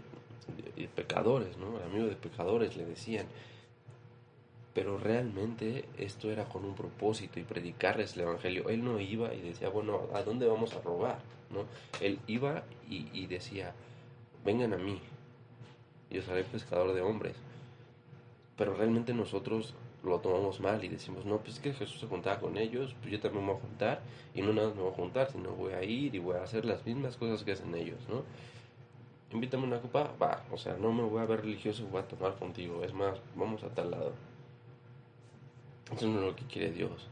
y 0.75 0.81
de, 0.81 0.87
pecadores, 0.87 1.57
¿no? 1.57 1.77
Amigo 1.83 2.07
de 2.07 2.15
pecadores 2.15 2.75
le 2.75 2.85
decían 2.85 3.25
pero 4.73 4.97
realmente 4.97 5.85
esto 5.97 6.31
era 6.31 6.45
con 6.45 6.65
un 6.65 6.73
propósito 6.73 7.39
y 7.39 7.43
predicarles 7.43 8.15
el 8.15 8.21
evangelio. 8.21 8.69
Él 8.69 8.83
no 8.83 8.99
iba 8.99 9.33
y 9.33 9.41
decía, 9.41 9.69
bueno, 9.69 10.07
¿a 10.13 10.23
dónde 10.23 10.47
vamos 10.47 10.73
a 10.73 10.81
robar? 10.81 11.19
¿No? 11.51 11.65
Él 12.01 12.19
iba 12.25 12.63
y, 12.89 13.07
y 13.13 13.27
decía, 13.27 13.73
vengan 14.43 14.73
a 14.73 14.77
mí, 14.77 14.99
yo 16.09 16.21
seré 16.23 16.43
pescador 16.43 16.93
de 16.93 17.01
hombres. 17.01 17.35
Pero 18.57 18.73
realmente 18.75 19.13
nosotros 19.13 19.73
lo 20.03 20.19
tomamos 20.19 20.59
mal 20.59 20.83
y 20.83 20.89
decimos, 20.89 21.25
no, 21.25 21.37
pues 21.37 21.55
es 21.55 21.59
que 21.59 21.73
Jesús 21.73 22.01
se 22.01 22.07
juntaba 22.07 22.39
con 22.39 22.57
ellos, 22.57 22.95
pues 22.99 23.11
yo 23.11 23.19
también 23.19 23.45
me 23.45 23.53
voy 23.53 23.59
a 23.59 23.63
juntar, 23.63 24.01
y 24.35 24.41
no 24.41 24.51
nada 24.53 24.67
más 24.67 24.75
me 24.75 24.83
voy 24.83 24.91
a 24.91 24.95
juntar, 24.95 25.31
sino 25.31 25.51
voy 25.51 25.73
a 25.73 25.83
ir 25.83 26.13
y 26.13 26.19
voy 26.19 26.35
a 26.35 26.43
hacer 26.43 26.65
las 26.65 26.85
mismas 26.85 27.15
cosas 27.15 27.43
que 27.43 27.53
hacen 27.53 27.73
ellos, 27.73 27.99
¿no? 28.09 28.23
Invítame 29.31 29.63
una 29.63 29.79
copa, 29.79 30.11
va, 30.21 30.43
o 30.51 30.57
sea, 30.57 30.75
no 30.77 30.91
me 30.91 31.03
voy 31.03 31.21
a 31.21 31.25
ver 31.25 31.41
religioso, 31.41 31.87
voy 31.87 32.01
a 32.01 32.07
tomar 32.07 32.35
contigo, 32.35 32.83
es 32.83 32.93
más, 32.93 33.17
vamos 33.35 33.63
a 33.63 33.69
tal 33.69 33.91
lado. 33.91 34.11
Eso 35.95 36.07
no 36.07 36.19
es 36.19 36.25
lo 36.25 36.35
que 36.35 36.45
quiere 36.45 36.71
Dios. 36.71 37.07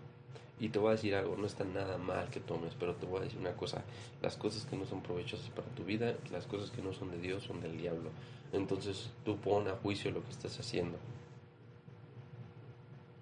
Y 0.60 0.70
te 0.70 0.78
voy 0.78 0.90
a 0.90 0.92
decir 0.92 1.16
algo, 1.16 1.36
no 1.38 1.48
está 1.48 1.64
nada 1.64 1.98
mal 1.98 2.30
que 2.30 2.40
tomes, 2.40 2.76
pero 2.80 2.94
te 2.94 3.08
voy 3.08 3.22
a 3.22 3.24
decir 3.24 3.40
una 3.40 3.54
cosa, 3.54 3.84
las 4.22 4.38
cosas 4.38 4.66
que 4.66 4.76
no 4.76 4.86
son 4.86 5.02
provechosas 5.02 5.50
para 5.50 5.68
tu 5.70 5.84
vida, 5.84 6.14
las 6.32 6.46
cosas 6.46 6.70
que 6.70 6.84
no 6.84 6.94
son 6.94 7.10
de 7.10 7.18
Dios 7.18 7.44
son 7.44 7.62
del 7.62 7.76
diablo. 7.78 8.12
Entonces 8.54 9.10
tú 9.26 9.38
pon 9.38 9.68
a 9.68 9.72
juicio 9.78 10.12
lo 10.12 10.24
que 10.24 10.30
estás 10.30 10.60
haciendo. 10.60 11.00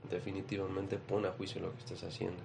Definitivamente 0.10 0.98
pon 0.98 1.25
a 1.25 1.32
juicio 1.32 1.62
lo 1.62 1.72
que 1.74 1.80
estás 1.80 2.04
haciendo. 2.04 2.42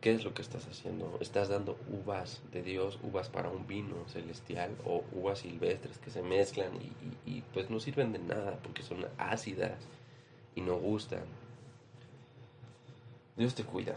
¿Qué 0.00 0.14
es 0.14 0.24
lo 0.24 0.32
que 0.32 0.42
estás 0.42 0.66
haciendo? 0.66 1.18
¿Estás 1.20 1.48
dando 1.48 1.76
uvas 1.90 2.40
de 2.52 2.62
Dios, 2.62 2.98
uvas 3.02 3.28
para 3.28 3.50
un 3.50 3.66
vino 3.66 3.96
celestial 4.08 4.76
o 4.84 5.04
uvas 5.12 5.40
silvestres 5.40 5.98
que 5.98 6.10
se 6.10 6.22
mezclan 6.22 6.70
y, 6.76 7.30
y, 7.30 7.42
pues 7.52 7.68
no 7.68 7.80
sirven 7.80 8.12
de 8.12 8.20
nada 8.20 8.58
porque 8.62 8.82
son 8.82 9.04
ácidas? 9.18 9.88
y 10.58 10.60
no 10.60 10.76
gustan. 10.76 11.22
Dios 13.36 13.54
te 13.54 13.62
cuida. 13.62 13.96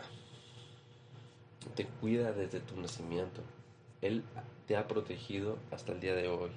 Te 1.73 1.87
cuida 1.87 2.31
desde 2.33 2.59
tu 2.59 2.79
nacimiento. 2.79 3.41
Él 4.01 4.23
te 4.67 4.77
ha 4.77 4.87
protegido 4.87 5.57
hasta 5.71 5.91
el 5.91 5.99
día 5.99 6.13
de 6.13 6.27
hoy. 6.27 6.51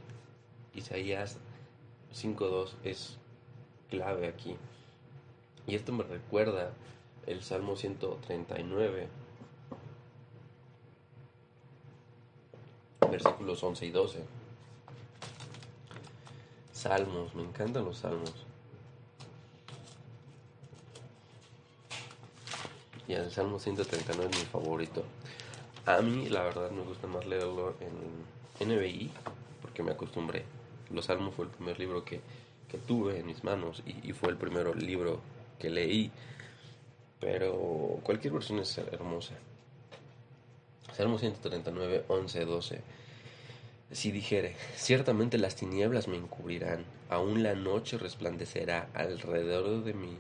Isaías 0.75 1.39
5.2 2.13 2.75
es 2.85 3.19
clave 3.95 4.29
aquí. 4.29 4.57
Y 5.67 5.75
esto 5.75 5.93
me 5.93 6.05
recuerda 6.05 6.73
el 7.27 7.43
Salmo 7.43 7.77
139, 7.77 9.09
versículos 13.11 13.63
11 13.63 13.87
y 13.87 13.91
12. 13.91 14.25
Salmos, 16.73 17.35
me 17.35 17.43
encantan 17.43 17.85
los 17.85 17.99
salmos. 17.99 18.45
y 23.07 23.13
el 23.13 23.31
Salmo 23.31 23.59
139 23.59 24.31
es 24.33 24.39
mi 24.39 24.47
favorito. 24.47 25.05
A 25.87 26.01
mí, 26.01 26.29
la 26.29 26.43
verdad, 26.43 26.71
me 26.71 26.83
gusta 26.83 27.07
más 27.07 27.27
leerlo 27.27 27.75
en 27.81 28.67
NBI 28.67 29.11
porque 29.61 29.83
me 29.83 29.93
acostumbré. 29.93 30.45
Los 30.91 31.07
Salmos 31.07 31.35
fue 31.35 31.47
el 31.47 31.51
primer 31.51 31.79
libro 31.79 32.05
que, 32.05 32.21
tuve 32.79 33.21
en 33.21 33.27
mis 33.27 33.45
manos 33.45 33.83
y, 33.87 34.09
y, 34.09 34.13
fue 34.13 34.31
el 34.31 34.37
primer 34.37 34.75
libro 34.81 35.21
que 35.59 35.71
leí. 35.71 36.11
Pero 37.21 38.01
cualquier 38.03 38.35
versión 38.35 38.59
es 38.59 38.77
hermosa. 38.79 39.35
Salmo 40.93 41.19
139, 41.19 42.05
11, 42.09 42.45
12. 42.45 42.81
Si 43.91 44.11
dijere, 44.11 44.57
ciertamente 44.77 45.39
las 45.39 45.57
tinieblas 45.57 46.09
me 46.09 46.17
encubrirán, 46.17 46.85
aún 47.09 47.43
la 47.43 47.55
noche 47.55 47.99
resplandecerá 47.99 48.89
alrededor 48.95 49.85
de 49.85 49.95
mí 49.95 50.19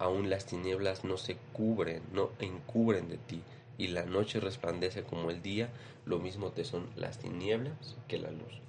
aún 0.00 0.30
las 0.30 0.46
tinieblas 0.46 1.04
no 1.04 1.18
se 1.18 1.36
cubren, 1.52 2.02
no 2.12 2.30
encubren 2.40 3.08
de 3.08 3.18
ti, 3.18 3.42
y 3.76 3.88
la 3.88 4.04
noche 4.04 4.40
resplandece 4.40 5.02
como 5.04 5.30
el 5.30 5.42
día, 5.42 5.68
lo 6.06 6.18
mismo 6.18 6.50
te 6.50 6.64
son 6.64 6.88
las 6.96 7.18
tinieblas 7.18 7.96
que 8.08 8.18
la 8.18 8.30
luz. 8.30 8.60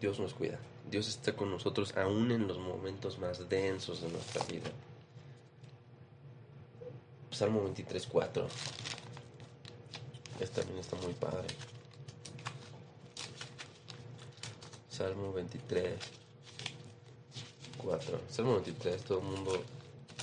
Dios 0.00 0.20
nos 0.20 0.32
cuida, 0.32 0.58
Dios 0.88 1.08
está 1.08 1.34
con 1.34 1.50
nosotros 1.50 1.96
aún 1.96 2.30
en 2.30 2.46
los 2.46 2.58
momentos 2.58 3.18
más 3.18 3.48
densos 3.48 4.00
de 4.02 4.08
nuestra 4.08 4.44
vida. 4.44 4.70
Salmo 7.30 7.62
23, 7.62 8.06
4. 8.06 8.46
Este 10.40 10.60
también 10.60 10.80
está 10.80 10.96
muy 10.96 11.12
padre. 11.14 11.46
Salmo 14.88 15.32
23, 15.32 15.98
4. 17.78 18.20
Salmo 18.28 18.54
23, 18.54 19.02
todo 19.02 19.18
el 19.18 19.24
mundo 19.24 19.62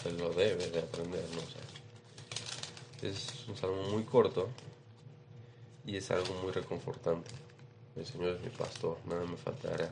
se 0.01 0.11
lo 0.11 0.29
debe 0.33 0.69
de 0.69 0.79
aprender, 0.79 1.25
¿no? 1.33 1.41
O 1.41 3.05
es 3.05 3.47
un 3.47 3.55
salmo 3.55 3.83
muy 3.83 4.03
corto 4.03 4.49
y 5.85 5.97
es 5.97 6.11
algo 6.11 6.33
muy 6.41 6.51
reconfortante. 6.51 7.29
El 7.95 8.05
Señor 8.05 8.35
es 8.35 8.41
mi 8.41 8.49
pastor, 8.49 8.97
nada 9.05 9.25
me 9.25 9.37
faltará. 9.37 9.91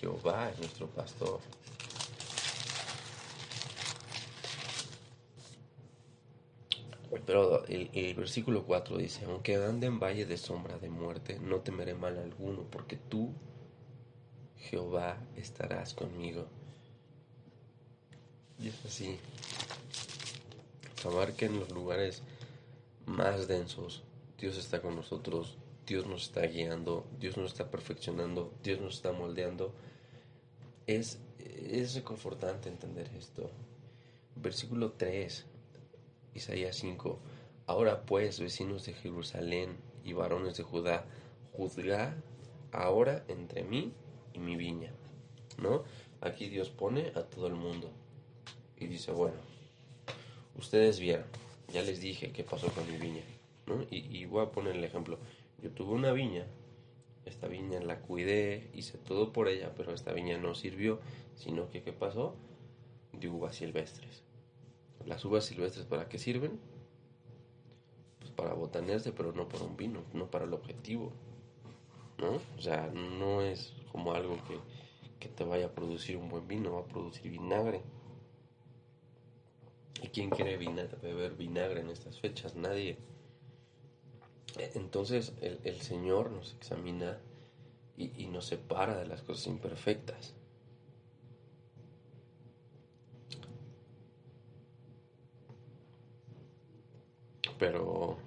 Jehová 0.00 0.50
es 0.50 0.58
nuestro 0.58 0.86
pastor. 0.88 1.40
Pero 7.24 7.64
el, 7.66 8.14
versículo 8.14 8.64
4 8.64 8.98
dice, 8.98 9.24
aunque 9.24 9.56
ande 9.56 9.86
en 9.86 9.98
valle 9.98 10.26
de 10.26 10.36
sombra 10.36 10.78
de 10.78 10.90
muerte, 10.90 11.38
no 11.40 11.60
temeré 11.60 11.94
mal 11.94 12.18
alguno, 12.18 12.62
porque 12.70 12.96
tú, 12.96 13.32
Jehová, 14.58 15.18
estarás 15.36 15.94
conmigo. 15.94 16.46
Y 18.60 18.68
es 18.68 18.84
así. 18.84 19.18
Abarca 21.04 21.46
en 21.46 21.60
los 21.60 21.70
lugares 21.70 22.22
más 23.06 23.48
densos. 23.48 24.02
Dios 24.38 24.56
está 24.56 24.82
con 24.82 24.96
nosotros, 24.96 25.56
Dios 25.86 26.06
nos 26.06 26.24
está 26.24 26.42
guiando, 26.42 27.06
Dios 27.18 27.36
nos 27.36 27.52
está 27.52 27.70
perfeccionando, 27.70 28.52
Dios 28.62 28.80
nos 28.80 28.96
está 28.96 29.12
moldeando. 29.12 29.72
Es, 30.86 31.18
es 31.38 31.94
reconfortante 31.94 32.68
entender 32.68 33.10
esto. 33.16 33.50
Versículo 34.34 34.92
3, 34.92 35.46
Isaías 36.34 36.76
5. 36.76 37.18
Ahora 37.66 38.02
pues, 38.02 38.40
vecinos 38.40 38.86
de 38.86 38.94
Jerusalén 38.94 39.76
y 40.04 40.12
varones 40.12 40.56
de 40.56 40.62
Judá, 40.62 41.04
juzgad 41.52 42.12
ahora 42.72 43.24
entre 43.28 43.64
mí 43.64 43.92
y 44.32 44.38
mi 44.38 44.56
viña. 44.56 44.92
¿No? 45.58 45.84
Aquí 46.20 46.48
Dios 46.48 46.70
pone 46.70 47.12
a 47.14 47.22
todo 47.22 47.46
el 47.46 47.54
mundo 47.54 47.90
y 48.76 48.86
dice, 48.86 49.12
bueno, 49.12 49.36
ustedes 50.56 51.00
vieron, 51.00 51.26
ya 51.72 51.82
les 51.82 52.00
dije 52.00 52.32
qué 52.32 52.44
pasó 52.44 52.68
con 52.68 52.90
mi 52.90 52.98
viña, 52.98 53.22
¿no? 53.66 53.82
Y, 53.90 54.18
y, 54.18 54.24
voy 54.26 54.44
a 54.44 54.50
poner 54.50 54.76
el 54.76 54.84
ejemplo, 54.84 55.18
yo 55.66 55.72
tuve 55.72 55.94
una 55.94 56.12
viña, 56.12 56.46
esta 57.24 57.48
viña 57.48 57.80
la 57.80 57.98
cuidé, 57.98 58.70
hice 58.72 58.98
todo 58.98 59.32
por 59.32 59.48
ella, 59.48 59.72
pero 59.76 59.92
esta 59.92 60.12
viña 60.12 60.38
no 60.38 60.54
sirvió, 60.54 61.00
sino 61.34 61.68
que 61.70 61.82
¿qué 61.82 61.92
pasó? 61.92 62.36
De 63.12 63.28
uvas 63.28 63.56
silvestres. 63.56 64.22
Las 65.04 65.24
uvas 65.24 65.44
silvestres 65.44 65.84
para 65.84 66.08
qué 66.08 66.18
sirven? 66.18 66.60
Pues 68.20 68.30
para 68.30 68.54
botanearse, 68.54 69.10
pero 69.10 69.32
no 69.32 69.48
para 69.48 69.64
un 69.64 69.76
vino, 69.76 70.04
no 70.12 70.30
para 70.30 70.44
el 70.44 70.54
objetivo, 70.54 71.10
¿no? 72.18 72.40
O 72.56 72.62
sea, 72.62 72.86
no 72.86 73.42
es 73.42 73.74
como 73.90 74.12
algo 74.12 74.36
que, 74.44 74.60
que 75.18 75.28
te 75.28 75.42
vaya 75.42 75.66
a 75.66 75.74
producir 75.74 76.16
un 76.16 76.28
buen 76.28 76.46
vino, 76.46 76.74
va 76.74 76.82
a 76.82 76.86
producir 76.86 77.28
vinagre. 77.28 77.82
¿Y 80.00 80.06
quién 80.08 80.30
quiere 80.30 80.58
vinagre, 80.58 80.96
beber 81.02 81.34
vinagre 81.34 81.80
en 81.80 81.90
estas 81.90 82.20
fechas? 82.20 82.54
Nadie. 82.54 82.98
Entonces 84.58 85.32
el, 85.40 85.60
el 85.64 85.80
Señor 85.80 86.30
nos 86.30 86.54
examina 86.54 87.18
y, 87.96 88.22
y 88.22 88.26
nos 88.26 88.46
separa 88.46 88.96
de 88.98 89.06
las 89.06 89.22
cosas 89.22 89.46
imperfectas. 89.48 90.34
Pero, 97.58 98.18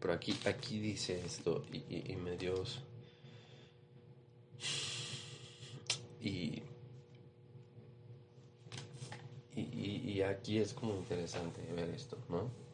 pero 0.00 0.12
aquí, 0.12 0.36
aquí 0.44 0.80
dice 0.80 1.24
esto 1.24 1.64
y, 1.72 2.12
y, 2.12 2.16
me 2.16 2.36
Dios 2.36 2.80
y, 6.20 6.62
y, 9.54 10.02
y 10.04 10.22
aquí 10.22 10.58
es 10.58 10.74
como 10.74 10.94
interesante 10.94 11.60
ver 11.72 11.90
esto, 11.90 12.18
¿no? 12.28 12.67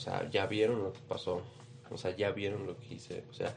O 0.00 0.02
sea, 0.02 0.30
ya 0.30 0.46
vieron 0.46 0.82
lo 0.82 0.94
que 0.94 1.00
pasó. 1.00 1.42
O 1.90 1.98
sea, 1.98 2.16
ya 2.16 2.30
vieron 2.30 2.66
lo 2.66 2.74
que 2.78 2.94
hice. 2.94 3.22
O 3.28 3.34
sea, 3.34 3.54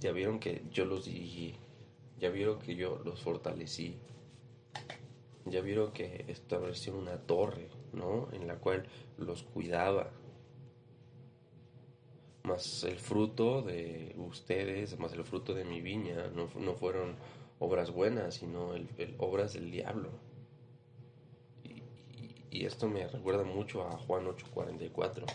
ya 0.00 0.10
vieron 0.10 0.40
que 0.40 0.62
yo 0.72 0.86
los 0.86 1.04
dirigí. 1.04 1.54
Ya 2.18 2.30
vieron 2.30 2.58
que 2.58 2.74
yo 2.74 3.00
los 3.04 3.22
fortalecí. 3.22 3.96
Ya 5.44 5.60
vieron 5.60 5.92
que 5.92 6.24
establecí 6.26 6.90
una 6.90 7.16
torre, 7.16 7.68
¿no? 7.92 8.26
En 8.32 8.48
la 8.48 8.56
cual 8.56 8.88
los 9.18 9.44
cuidaba. 9.44 10.10
Más 12.42 12.82
el 12.82 12.98
fruto 12.98 13.62
de 13.62 14.16
ustedes, 14.18 14.98
más 14.98 15.12
el 15.12 15.22
fruto 15.22 15.54
de 15.54 15.64
mi 15.64 15.80
viña, 15.80 16.26
no, 16.34 16.50
no 16.58 16.74
fueron 16.74 17.14
obras 17.60 17.92
buenas, 17.92 18.34
sino 18.34 18.74
el, 18.74 18.88
obras 19.18 19.52
del 19.52 19.70
diablo. 19.70 20.10
Y, 22.50 22.64
esto 22.64 22.88
me 22.88 23.06
recuerda 23.06 23.44
mucho 23.44 23.86
a 23.86 23.92
Juan 23.98 24.26
8:44. 24.26 25.26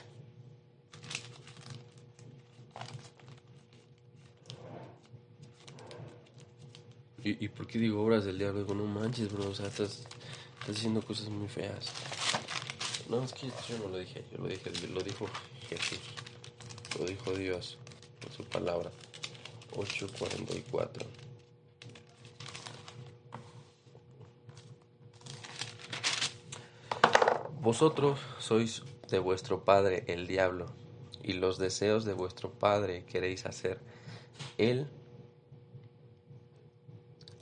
¿Y, 7.23 7.45
¿Y 7.45 7.47
por 7.49 7.67
qué 7.67 7.79
digo 7.79 8.03
obras 8.03 8.25
del 8.25 8.37
diablo? 8.37 8.61
Digo, 8.63 8.75
no 8.75 8.85
manches, 8.85 9.31
bro, 9.31 9.49
o 9.49 9.55
sea, 9.55 9.67
estás, 9.67 10.03
estás 10.59 10.75
diciendo 10.75 11.01
cosas 11.01 11.29
muy 11.29 11.47
feas. 11.47 11.91
No, 13.09 13.23
es 13.23 13.33
que 13.33 13.47
yo 13.47 13.77
no 13.79 13.89
lo 13.89 13.97
dije, 13.97 14.23
yo 14.31 14.39
lo 14.39 14.47
dije, 14.47 14.71
lo 14.87 15.01
dijo 15.01 15.25
Jesús, 15.69 15.99
lo 16.99 17.05
dijo 17.05 17.31
Dios 17.33 17.77
en 18.25 18.31
su 18.33 18.43
palabra. 18.43 18.91
8:44. 19.75 21.05
Vosotros 27.63 28.19
sois 28.39 28.83
de 29.09 29.19
vuestro 29.19 29.63
padre 29.63 30.03
el 30.07 30.27
diablo, 30.27 30.65
y 31.23 31.31
los 31.31 31.57
deseos 31.57 32.03
de 32.03 32.11
vuestro 32.11 32.51
padre 32.51 33.05
queréis 33.05 33.45
hacer. 33.45 33.79
Él 34.57 34.89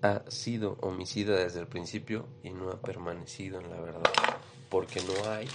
ha 0.03 0.21
sido 0.29 0.77
homicida 0.81 1.35
desde 1.35 1.59
el 1.59 1.65
principio 1.65 2.27
y 2.43 2.51
no 2.51 2.69
ha 2.69 2.79
permanecido 2.79 3.59
en 3.61 3.71
la 3.71 3.81
verdad, 3.81 4.13
porque 4.69 5.01
no 5.01 5.31
hay 5.31 5.47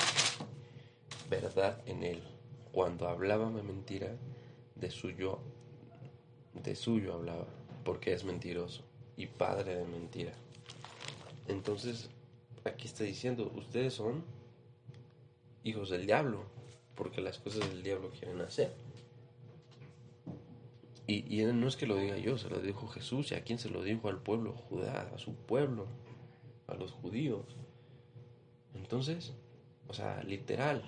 verdad 1.31 1.81
en 1.87 2.02
él. 2.02 2.24
Cuando 2.72 3.07
hablaba 3.07 3.48
mentira, 3.48 4.16
de 4.74 4.90
suyo, 4.90 5.38
de 6.55 6.74
suyo 6.74 7.14
hablaba, 7.14 7.46
porque 7.85 8.12
es 8.12 8.24
mentiroso 8.24 8.83
y 9.16 9.26
padre 9.26 9.76
de 9.76 9.85
mentira. 9.85 10.33
Entonces, 11.46 12.11
aquí 12.64 12.88
está 12.88 13.05
diciendo, 13.05 13.52
ustedes 13.55 13.94
son 13.94 14.24
hijos 15.66 15.90
del 15.90 16.07
diablo, 16.07 16.44
porque 16.94 17.20
las 17.20 17.38
cosas 17.38 17.68
del 17.68 17.83
diablo 17.83 18.11
quieren 18.11 18.40
hacer. 18.40 18.72
Y, 21.09 21.22
no 21.44 21.68
es 21.68 21.76
que 21.76 21.87
lo 21.87 21.96
diga 21.96 22.18
yo, 22.18 22.37
se 22.37 22.50
lo 22.50 22.59
dijo 22.59 22.88
Jesús. 22.88 23.31
¿Y 23.31 23.37
a 23.37 23.44
quién 23.44 23.59
se 23.59 23.70
lo 23.70 23.83
dijo? 23.83 24.09
Al 24.09 24.18
pueblo 24.18 24.52
Judá, 24.52 25.09
a 25.14 25.18
su 25.18 25.35
pueblo, 25.35 25.87
a 26.66 26.74
los 26.74 26.90
judíos. 26.90 27.44
Entonces, 28.74 29.33
o 29.87 29.94
sea, 29.94 30.22
literal, 30.24 30.83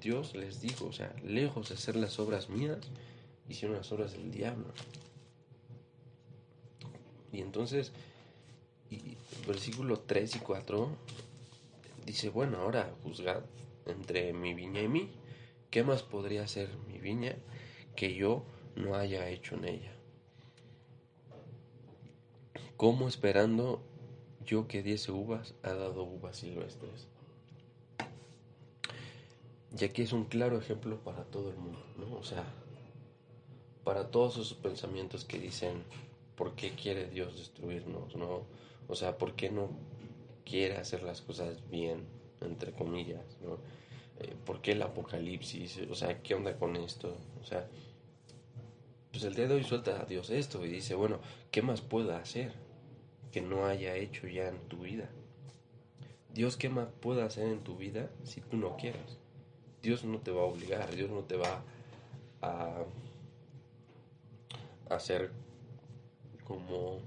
Dios 0.00 0.34
les 0.34 0.60
dijo, 0.60 0.86
o 0.86 0.92
sea, 0.92 1.14
lejos 1.24 1.68
de 1.68 1.76
hacer 1.76 1.94
las 1.94 2.18
obras 2.18 2.48
mías, 2.48 2.78
hicieron 3.48 3.76
las 3.76 3.90
obras 3.92 4.12
del 4.12 4.32
diablo. 4.32 4.66
Y 7.32 7.40
entonces, 7.40 7.92
y, 8.90 9.16
versículo 9.46 10.00
3 10.00 10.36
y 10.36 10.38
4 10.40 10.88
dice, 12.04 12.30
bueno, 12.30 12.58
ahora 12.58 12.92
juzgad 13.04 13.42
entre 13.86 14.32
mi 14.32 14.54
viña 14.54 14.82
y 14.82 14.88
mí. 14.88 15.10
¿Qué 15.70 15.82
más 15.82 16.02
podría 16.02 16.44
hacer 16.44 16.70
mi 16.88 16.98
viña 16.98 17.36
que 17.96 18.14
yo 18.14 18.44
no 18.76 18.94
haya 18.94 19.28
hecho 19.28 19.56
en 19.56 19.64
ella. 19.64 19.92
Como 22.76 23.08
esperando 23.08 23.82
yo 24.44 24.68
que 24.68 24.82
diese 24.82 25.10
uvas, 25.10 25.54
ha 25.62 25.72
dado 25.72 26.04
uvas 26.04 26.36
silvestres. 26.36 27.08
Y 29.78 29.84
aquí 29.84 30.02
es 30.02 30.12
un 30.12 30.24
claro 30.24 30.58
ejemplo 30.58 31.02
para 31.02 31.24
todo 31.24 31.50
el 31.50 31.56
mundo, 31.56 31.82
¿no? 31.96 32.16
O 32.16 32.22
sea, 32.22 32.44
para 33.82 34.10
todos 34.10 34.34
esos 34.34 34.54
pensamientos 34.54 35.24
que 35.24 35.38
dicen, 35.38 35.82
¿por 36.36 36.54
qué 36.54 36.70
quiere 36.70 37.08
Dios 37.08 37.36
destruirnos, 37.36 38.14
no? 38.14 38.46
O 38.88 38.94
sea, 38.94 39.18
¿por 39.18 39.34
qué 39.34 39.50
no 39.50 39.70
quiere 40.44 40.76
hacer 40.76 41.02
las 41.02 41.22
cosas 41.22 41.68
bien, 41.70 42.06
entre 42.40 42.72
comillas, 42.72 43.24
¿no? 43.42 43.58
Eh, 44.18 44.34
¿Por 44.44 44.60
qué 44.60 44.72
el 44.72 44.82
apocalipsis? 44.82 45.80
O 45.90 45.94
sea, 45.94 46.22
¿qué 46.22 46.34
onda 46.34 46.56
con 46.56 46.76
esto? 46.76 47.16
O 47.40 47.44
sea, 47.44 47.68
pues 49.10 49.24
el 49.24 49.34
día 49.34 49.46
de 49.48 49.62
suelta 49.62 50.00
a 50.00 50.04
Dios 50.04 50.30
esto 50.30 50.64
y 50.64 50.68
dice, 50.68 50.94
bueno, 50.94 51.20
¿qué 51.50 51.62
más 51.62 51.80
puedo 51.80 52.14
hacer 52.14 52.52
que 53.32 53.40
no 53.40 53.66
haya 53.66 53.96
hecho 53.96 54.26
ya 54.26 54.48
en 54.48 54.58
tu 54.68 54.78
vida? 54.78 55.08
Dios, 56.32 56.56
¿qué 56.56 56.68
más 56.68 56.88
puede 57.00 57.22
hacer 57.22 57.48
en 57.48 57.60
tu 57.60 57.76
vida 57.76 58.10
si 58.24 58.40
tú 58.40 58.56
no 58.56 58.76
quieres? 58.76 59.18
Dios 59.82 60.04
no 60.04 60.18
te 60.18 60.30
va 60.30 60.42
a 60.42 60.44
obligar, 60.44 60.94
Dios 60.94 61.10
no 61.10 61.20
te 61.20 61.36
va 61.36 61.62
a 62.42 62.84
hacer 64.90 65.30
como 66.44 67.00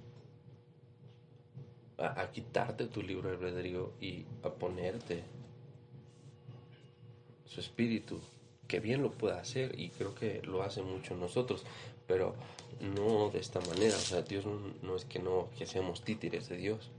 a, 1.99 2.31
quitarte 2.31 2.87
tu 2.87 3.01
libro 3.01 3.29
de 3.29 3.35
albedrío 3.35 3.91
y 3.99 4.25
a 4.43 4.49
ponerte 4.49 5.23
su 7.45 7.59
espíritu 7.59 8.19
que 8.67 8.79
bien 8.79 9.01
lo 9.01 9.11
puede 9.11 9.37
hacer 9.37 9.79
y 9.79 9.89
creo 9.89 10.13
que 10.13 10.41
lo 10.43 10.61
hace 10.61 10.81
mucho 10.81 11.15
nosotros, 11.15 11.65
pero 12.07 12.35
no 12.79 13.29
de 13.31 13.39
esta 13.39 13.59
manera. 13.61 13.95
O 13.95 13.99
sea, 13.99 14.21
Dios 14.21 14.45
no, 14.45 14.59
no 14.83 14.95
es 14.95 15.05
que 15.05 15.19
no 15.19 15.49
que 15.57 15.65
seamos 15.65 16.03
títeres 16.03 16.47
de 16.49 16.57
Dios. 16.57 16.91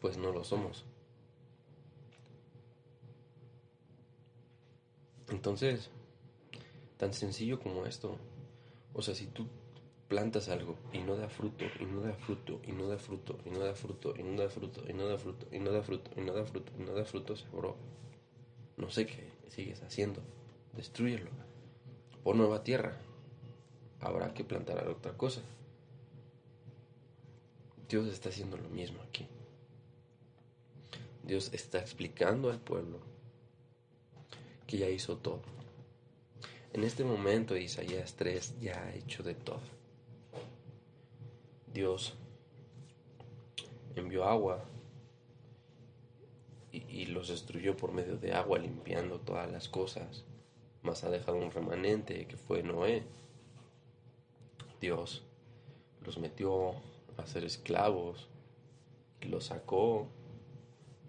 Pues 0.00 0.16
no 0.16 0.32
lo 0.32 0.44
somos. 0.44 0.84
Entonces, 5.30 5.90
tan 6.96 7.12
sencillo 7.12 7.60
como 7.60 7.86
esto. 7.86 8.16
O 8.94 9.02
sea, 9.02 9.14
si 9.14 9.26
tú 9.26 9.46
plantas 10.08 10.48
algo 10.48 10.76
y 10.92 11.00
no 11.00 11.16
da 11.16 11.28
fruto, 11.28 11.64
y 11.78 11.84
no 11.84 12.00
da 12.00 12.14
fruto, 12.14 12.60
y 12.66 12.72
no 12.72 12.88
da 12.88 12.98
fruto, 12.98 13.38
y 13.44 13.50
no 13.50 13.60
da 13.60 13.74
fruto, 13.74 14.14
y 14.18 14.22
no 14.22 14.38
da 14.38 14.48
fruto, 14.48 14.84
y 14.88 14.92
no 14.92 15.06
da 15.06 15.18
fruto, 15.18 15.46
y 15.52 15.58
no 15.58 15.72
da 15.72 15.82
fruto, 15.82 16.10
y 16.16 16.20
no 16.22 16.32
da 16.32 16.44
fruto, 16.44 16.72
y 16.78 16.82
no 16.82 16.92
da 16.94 17.04
fruto, 17.04 17.36
seguro 17.36 17.76
no 18.78 18.90
sé 18.90 19.06
qué 19.06 19.28
sigues 19.48 19.82
haciendo. 19.82 20.22
Destruyelo. 20.74 21.30
Pon 22.22 22.38
nueva 22.38 22.62
tierra. 22.62 22.96
Habrá 24.00 24.32
que 24.32 24.44
plantar 24.44 24.86
otra 24.88 25.16
cosa. 25.16 25.42
Dios 27.88 28.06
está 28.06 28.28
haciendo 28.28 28.56
lo 28.56 28.68
mismo 28.68 29.00
aquí. 29.02 29.26
Dios 31.24 31.50
está 31.52 31.78
explicando 31.78 32.50
al 32.50 32.60
pueblo 32.60 33.00
que 34.66 34.78
ya 34.78 34.88
hizo 34.88 35.16
todo. 35.16 35.42
En 36.78 36.84
este 36.84 37.02
momento 37.02 37.56
Isaías 37.56 38.14
3 38.14 38.60
ya 38.60 38.80
ha 38.80 38.94
hecho 38.94 39.24
de 39.24 39.34
todo. 39.34 39.58
Dios 41.74 42.14
envió 43.96 44.22
agua 44.22 44.64
y, 46.70 47.06
los 47.06 47.30
destruyó 47.30 47.76
por 47.76 47.90
medio 47.90 48.16
de 48.16 48.32
agua, 48.32 48.60
limpiando 48.60 49.18
todas 49.18 49.50
las 49.50 49.68
cosas. 49.68 50.22
Mas 50.82 51.02
ha 51.02 51.10
dejado 51.10 51.38
un 51.38 51.50
remanente 51.50 52.28
que 52.28 52.36
fue 52.36 52.62
Noé. 52.62 53.02
Dios 54.80 55.24
los 56.06 56.16
metió 56.18 56.74
a 57.16 57.26
ser 57.26 57.42
esclavos 57.42 58.28
y 59.20 59.26
los 59.26 59.46
sacó 59.46 60.06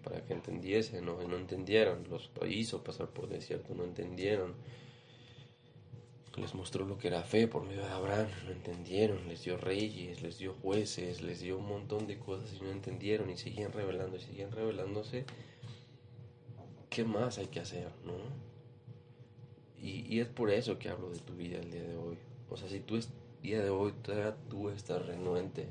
para 0.02 0.24
que 0.24 0.32
entendiesen, 0.32 1.04
no, 1.04 1.22
no 1.22 1.36
entendieron, 1.36 2.08
los 2.10 2.28
hizo 2.48 2.82
pasar 2.82 3.06
por 3.10 3.28
desierto, 3.28 3.72
no 3.72 3.84
entendieron. 3.84 4.56
Les 6.36 6.54
mostró 6.54 6.86
lo 6.86 6.96
que 6.96 7.08
era 7.08 7.22
fe 7.22 7.48
por 7.48 7.64
medio 7.64 7.82
de 7.82 7.90
Abraham, 7.90 8.28
no 8.44 8.52
entendieron, 8.52 9.26
les 9.26 9.42
dio 9.44 9.56
reyes, 9.56 10.22
les 10.22 10.38
dio 10.38 10.54
jueces, 10.62 11.22
les 11.22 11.40
dio 11.40 11.58
un 11.58 11.66
montón 11.66 12.06
de 12.06 12.18
cosas 12.18 12.52
y 12.54 12.62
no 12.62 12.70
entendieron 12.70 13.30
y 13.30 13.36
seguían 13.36 13.72
revelando 13.72 14.16
y 14.16 14.20
seguían 14.20 14.52
revelándose. 14.52 15.24
¿Qué 16.88 17.04
más 17.04 17.38
hay 17.38 17.46
que 17.46 17.60
hacer, 17.60 17.90
no? 18.04 18.14
Y, 19.82 20.14
y, 20.14 20.20
es 20.20 20.28
por 20.28 20.50
eso 20.50 20.78
que 20.78 20.88
hablo 20.88 21.10
de 21.10 21.18
tu 21.18 21.34
vida 21.34 21.58
el 21.58 21.70
día 21.70 21.82
de 21.82 21.96
hoy. 21.96 22.18
O 22.48 22.56
sea, 22.56 22.68
si 22.68 22.80
tú 22.80 22.96
día 23.42 23.62
de 23.62 23.70
hoy 23.70 23.92
todavía 24.02 24.36
tú 24.48 24.68
estás 24.68 25.04
renuente 25.06 25.66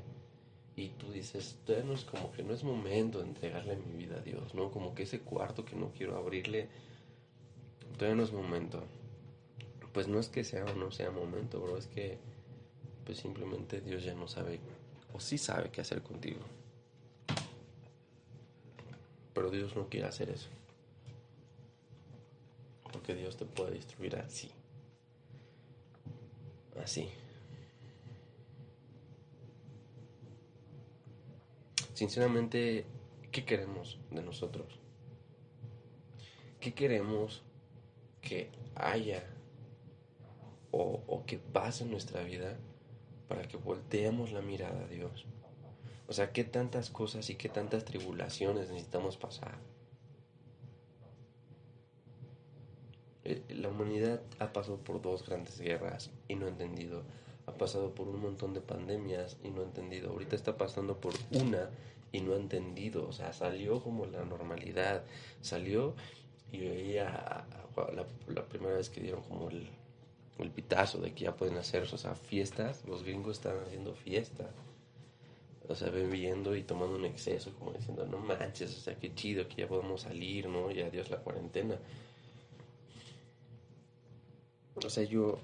y 0.76 0.88
tú 0.90 1.12
dices, 1.12 1.58
todavía 1.64 1.86
no 1.86 1.94
es 1.94 2.04
como 2.04 2.32
que 2.32 2.42
no 2.42 2.52
es 2.54 2.64
momento 2.64 3.20
de 3.20 3.26
entregarle 3.26 3.76
mi 3.76 3.96
vida 3.96 4.16
a 4.16 4.22
Dios, 4.22 4.54
¿no? 4.54 4.70
Como 4.70 4.94
que 4.94 5.04
ese 5.04 5.20
cuarto 5.20 5.64
que 5.64 5.76
no 5.76 5.92
quiero 5.92 6.16
abrirle, 6.16 6.68
todavía 7.96 8.16
no 8.16 8.22
es 8.22 8.32
momento. 8.32 8.82
Pues 9.92 10.08
no 10.08 10.20
es 10.20 10.28
que 10.28 10.44
sea 10.44 10.64
o 10.64 10.74
no 10.74 10.90
sea 10.90 11.10
momento, 11.10 11.60
bro, 11.60 11.76
es 11.76 11.86
que 11.86 12.18
pues 13.04 13.18
simplemente 13.18 13.80
Dios 13.80 14.04
ya 14.04 14.14
no 14.14 14.28
sabe 14.28 14.60
o 15.12 15.20
sí 15.20 15.38
sabe 15.38 15.70
qué 15.70 15.80
hacer 15.80 16.02
contigo. 16.02 16.40
Pero 19.34 19.50
Dios 19.50 19.74
no 19.74 19.88
quiere 19.88 20.06
hacer 20.06 20.30
eso. 20.30 20.48
Porque 22.92 23.14
Dios 23.14 23.36
te 23.36 23.44
puede 23.44 23.72
destruir 23.72 24.16
así. 24.16 24.50
Así. 26.82 27.08
Sinceramente, 31.94 32.84
¿qué 33.30 33.44
queremos 33.44 33.98
de 34.10 34.22
nosotros? 34.22 34.78
¿Qué 36.60 36.72
queremos 36.72 37.42
que 38.22 38.50
haya 38.74 39.22
o, 40.72 41.24
que 41.26 41.38
pase 41.38 41.84
en 41.84 41.90
nuestra 41.90 42.22
vida 42.22 42.56
para 43.28 43.42
que 43.42 43.56
volteemos 43.56 44.32
la 44.32 44.40
mirada 44.40 44.84
a 44.84 44.88
Dios? 44.88 45.26
O 46.08 46.12
sea, 46.12 46.32
¿qué 46.32 46.44
tantas 46.44 46.90
cosas 46.90 47.30
y 47.30 47.36
qué 47.36 47.48
tantas 47.48 47.84
tribulaciones 47.84 48.70
necesitamos 48.70 49.16
pasar? 49.16 49.58
Eh, 53.24 53.42
la 53.50 53.68
humanidad 53.68 54.20
ha 54.38 54.52
pasado 54.52 54.78
por 54.78 55.00
dos 55.00 55.26
grandes 55.26 55.60
guerras 55.60 56.10
y 56.26 56.34
no 56.34 56.46
ha 56.46 56.48
entendido. 56.48 57.02
Ha 57.46 57.52
pasado 57.52 57.94
por 57.94 58.08
un 58.08 58.20
montón 58.20 58.54
de 58.54 58.60
pandemias 58.60 59.36
y 59.44 59.50
no 59.50 59.60
ha 59.60 59.64
entendido. 59.64 60.10
Ahorita 60.10 60.34
está 60.34 60.56
pasando 60.56 61.00
por 61.00 61.14
una 61.30 61.70
y 62.12 62.20
no 62.20 62.32
ha 62.32 62.36
entendido. 62.36 63.06
O 63.06 63.12
sea, 63.12 63.32
salió 63.32 63.82
como 63.82 64.06
la 64.06 64.24
normalidad. 64.24 65.04
Salió 65.40 65.94
y 66.50 66.58
veía 66.58 67.46
la, 67.76 68.06
la 68.34 68.44
primera 68.46 68.74
vez 68.74 68.90
que 68.90 69.00
dieron 69.00 69.22
como 69.22 69.48
el, 69.48 69.68
el 70.42 70.50
pitazo 70.50 70.98
de 70.98 71.12
que 71.12 71.24
ya 71.24 71.36
pueden 71.36 71.56
hacer, 71.56 71.82
o 71.82 71.98
sea, 71.98 72.14
fiestas. 72.14 72.84
Los 72.86 73.02
gringos 73.02 73.38
están 73.38 73.58
haciendo 73.66 73.94
fiestas 73.94 74.50
o 75.70 75.76
sea, 75.76 75.88
bebiendo 75.88 76.56
y 76.56 76.64
tomando 76.64 76.96
un 76.96 77.04
exceso, 77.04 77.52
como 77.56 77.72
diciendo, 77.72 78.04
no 78.04 78.18
manches, 78.18 78.76
o 78.76 78.80
sea, 78.80 78.96
qué 78.96 79.14
chido 79.14 79.46
que 79.46 79.62
ya 79.62 79.68
podemos 79.68 80.00
salir, 80.00 80.48
¿no? 80.48 80.68
Y 80.72 80.80
adiós 80.80 81.10
la 81.10 81.18
cuarentena. 81.18 81.78
O 84.74 84.90
sea, 84.90 85.04
yo 85.04 85.38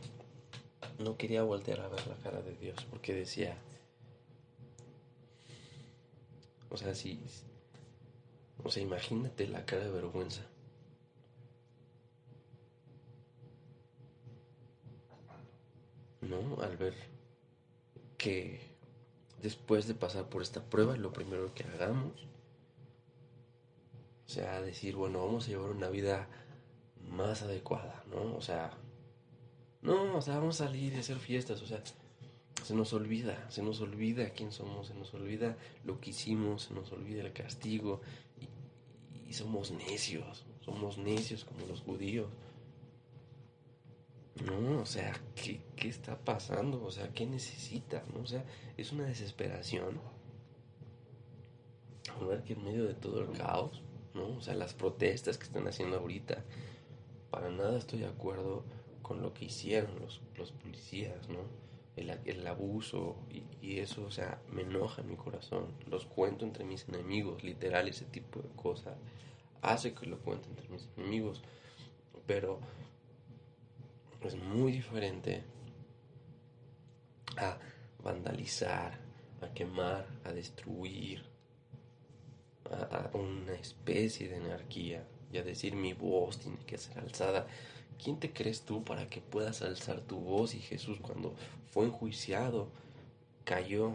no 0.99 1.17
quería 1.17 1.45
voltear 1.45 1.81
a 1.81 1.89
ver 1.89 2.05
la 2.09 2.17
cara 2.17 2.43
de 2.43 2.57
Dios 2.57 2.85
porque 2.91 3.15
decía, 3.15 3.57
o 6.71 6.77
sea, 6.77 6.93
si, 6.97 7.21
o 8.65 8.71
sea, 8.73 8.83
imagínate 8.83 9.47
la 9.47 9.65
cara 9.65 9.85
de 9.85 9.93
vergüenza. 9.93 10.43
¿No? 16.29 16.61
Al 16.63 16.77
ver 16.77 16.95
que 18.19 18.61
después 19.43 19.87
de 19.87 19.95
pasar 19.95 20.29
por 20.29 20.43
esta 20.43 20.63
prueba, 20.63 20.97
lo 20.97 21.13
primero 21.13 21.53
que 21.55 21.65
hagamos, 21.65 22.27
o 24.27 24.29
sea, 24.29 24.61
decir, 24.61 24.97
bueno, 24.97 25.25
vamos 25.25 25.47
a 25.47 25.51
llevar 25.51 25.71
una 25.71 25.89
vida 25.89 26.29
más 27.11 27.43
adecuada, 27.43 28.03
¿no? 28.11 28.35
O 28.37 28.41
sea, 28.41 28.73
no, 29.83 30.17
o 30.17 30.21
sea, 30.21 30.39
vamos 30.39 30.61
a 30.61 30.67
salir 30.67 30.95
y 30.95 30.99
hacer 30.99 31.19
fiestas, 31.19 31.63
o 31.63 31.67
sea, 31.67 31.81
se 32.65 32.75
nos 32.75 32.93
olvida, 32.93 33.49
se 33.51 33.63
nos 33.63 33.81
olvida 33.81 34.31
quién 34.31 34.51
somos, 34.51 34.89
se 34.89 34.95
nos 34.95 35.15
olvida 35.15 35.57
lo 35.85 36.01
que 36.01 36.11
hicimos, 36.11 36.65
se 36.65 36.75
nos 36.75 36.91
olvida 36.91 37.23
el 37.23 37.33
castigo 37.33 38.01
y, 38.41 39.29
y 39.31 39.33
somos 39.35 39.71
necios, 39.71 40.45
somos 40.65 40.99
necios 40.99 41.45
como 41.45 41.65
los 41.67 41.83
judíos. 41.83 42.27
No, 44.45 44.83
o 44.83 44.87
sea, 44.87 45.19
¿qué, 45.35 45.61
¿qué, 45.77 45.89
está 45.89 46.19
pasando? 46.19 46.85
O 46.85 46.91
sea, 46.91 47.09
¿qué 47.09 47.27
necesita? 47.27 48.05
¿no? 48.15 48.21
O 48.23 48.27
sea, 48.27 48.45
es 48.77 48.93
una 48.93 49.05
desesperación. 49.05 49.99
A 52.21 52.25
ver 52.25 52.43
que 52.43 52.53
en 52.53 52.65
medio 52.65 52.85
de 52.85 52.95
todo 52.95 53.23
el 53.23 53.31
caos, 53.37 53.83
¿no? 54.15 54.37
O 54.37 54.41
sea, 54.41 54.55
las 54.55 54.75
protestas 54.75 55.39
que 55.39 55.45
están 55.45 55.67
haciendo 55.69 55.99
ahorita, 55.99 56.45
para 57.31 57.51
nada 57.51 57.79
estoy 57.79 58.01
de 58.01 58.07
acuerdo 58.07 58.65
con 59.03 59.23
lo 59.23 59.33
que 59.33 59.47
hicieron 59.47 59.99
los, 60.01 60.21
los 60.37 60.53
policías, 60.53 61.29
¿no? 61.29 61.41
El, 61.97 62.11
el 62.27 62.47
abuso 62.47 63.17
y, 63.31 63.45
y, 63.67 63.79
eso, 63.79 64.05
o 64.05 64.11
sea, 64.11 64.39
me 64.53 64.63
enoja 64.63 65.01
en 65.01 65.09
mi 65.09 65.17
corazón. 65.17 65.69
Los 65.91 66.05
cuento 66.05 66.45
entre 66.45 66.65
mis 66.65 66.87
enemigos, 66.89 67.43
literal, 67.43 67.89
ese 67.89 68.05
tipo 68.05 68.41
de 68.41 68.51
cosas. 68.51 68.99
Hace 69.63 69.95
que 69.95 70.07
lo 70.07 70.19
cuente 70.19 70.49
entre 70.51 70.69
mis 70.69 70.89
enemigos. 70.97 71.43
Pero 72.27 72.61
es 74.27 74.37
muy 74.37 74.73
diferente 74.73 75.43
a 77.37 77.59
vandalizar, 78.03 78.99
a 79.41 79.49
quemar, 79.53 80.07
a 80.25 80.33
destruir, 80.33 81.25
a, 82.71 83.11
una 83.17 83.55
especie 83.55 84.29
de 84.29 84.37
anarquía 84.37 85.07
y 85.33 85.39
a 85.39 85.43
decir 85.43 85.75
mi 85.77 85.93
voz 85.93 86.39
tiene 86.39 86.59
que 86.67 86.79
ser 86.79 86.99
alzada. 86.99 87.47
¿Quién 88.03 88.19
te 88.19 88.33
crees 88.33 88.63
tú 88.63 88.85
para 88.85 89.09
que 89.09 89.21
puedas 89.21 89.63
alzar 89.63 90.01
tu 90.01 90.19
voz? 90.19 90.55
Y 90.55 90.61
Jesús 90.61 90.99
cuando 91.01 91.35
fue 91.71 91.87
enjuiciado 91.87 92.69
cayó 93.45 93.95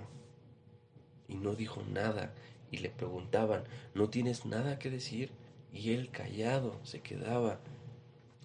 y 1.28 1.36
no 1.36 1.56
dijo 1.56 1.84
nada 1.84 2.34
y 2.72 2.78
le 2.78 2.89
preguntaban, 2.89 3.63
¿no 3.94 4.10
tienes 4.10 4.46
nada 4.46 4.80
que 4.80 4.89
decir? 4.89 5.32
Y 5.74 5.94
él 5.94 6.10
callado 6.10 6.80
se 6.84 7.02
quedaba 7.02 7.60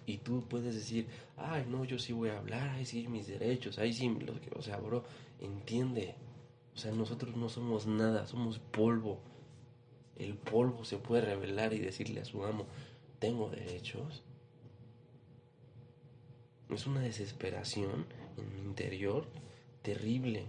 y 0.07 0.19
tú 0.19 0.41
puedes 0.47 0.73
decir, 0.73 1.05
ay, 1.35 1.65
no, 1.69 1.83
yo 1.83 1.99
sí 1.99 2.13
voy 2.13 2.29
a 2.29 2.37
hablar, 2.37 2.69
ay, 2.69 2.85
sí, 2.85 3.09
mis 3.09 3.27
derechos, 3.27 3.77
ay, 3.77 3.91
sí, 3.91 4.07
lo 4.07 4.39
que, 4.39 4.49
o 4.55 4.61
sea, 4.61 4.77
bro, 4.77 5.03
entiende. 5.41 6.15
O 6.73 6.77
sea, 6.77 6.93
nosotros 6.93 7.35
no 7.35 7.49
somos 7.49 7.87
nada, 7.87 8.25
somos 8.25 8.57
polvo. 8.57 9.19
El 10.15 10.35
polvo 10.35 10.85
se 10.85 10.97
puede 10.97 11.23
revelar 11.23 11.73
y 11.73 11.79
decirle 11.79 12.21
a 12.21 12.25
su 12.25 12.45
amo, 12.45 12.65
tengo 13.19 13.49
derechos. 13.49 14.23
Es 16.69 16.87
una 16.87 17.01
desesperación 17.01 18.05
en 18.37 18.55
mi 18.55 18.61
interior 18.61 19.25
terrible, 19.81 20.45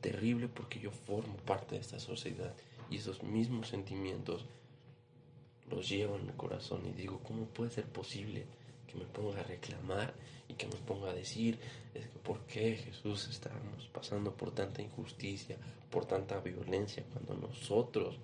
terrible 0.00 0.48
porque 0.48 0.80
yo 0.80 0.90
formo 0.90 1.36
parte 1.36 1.74
de 1.74 1.82
esta 1.82 1.98
sociedad 1.98 2.54
y 2.88 2.96
esos 2.96 3.22
mismos 3.22 3.68
sentimientos 3.68 4.46
los 5.70 5.90
llevo 5.90 6.16
en 6.16 6.26
mi 6.26 6.32
corazón 6.32 6.86
y 6.86 6.92
digo, 6.92 7.20
¿cómo 7.22 7.44
puede 7.44 7.70
ser 7.70 7.84
posible? 7.84 8.46
Que 8.86 8.96
me 8.96 9.04
ponga 9.04 9.40
a 9.40 9.44
reclamar 9.44 10.14
y 10.48 10.54
que 10.54 10.66
me 10.66 10.76
ponga 10.76 11.10
a 11.10 11.14
decir 11.14 11.58
es 11.94 12.06
que 12.06 12.18
por 12.18 12.40
qué 12.46 12.76
Jesús 12.76 13.28
estamos 13.28 13.88
pasando 13.92 14.34
por 14.34 14.52
tanta 14.52 14.82
injusticia, 14.82 15.56
por 15.90 16.06
tanta 16.06 16.40
violencia, 16.40 17.04
cuando 17.12 17.34
nosotros, 17.46 18.18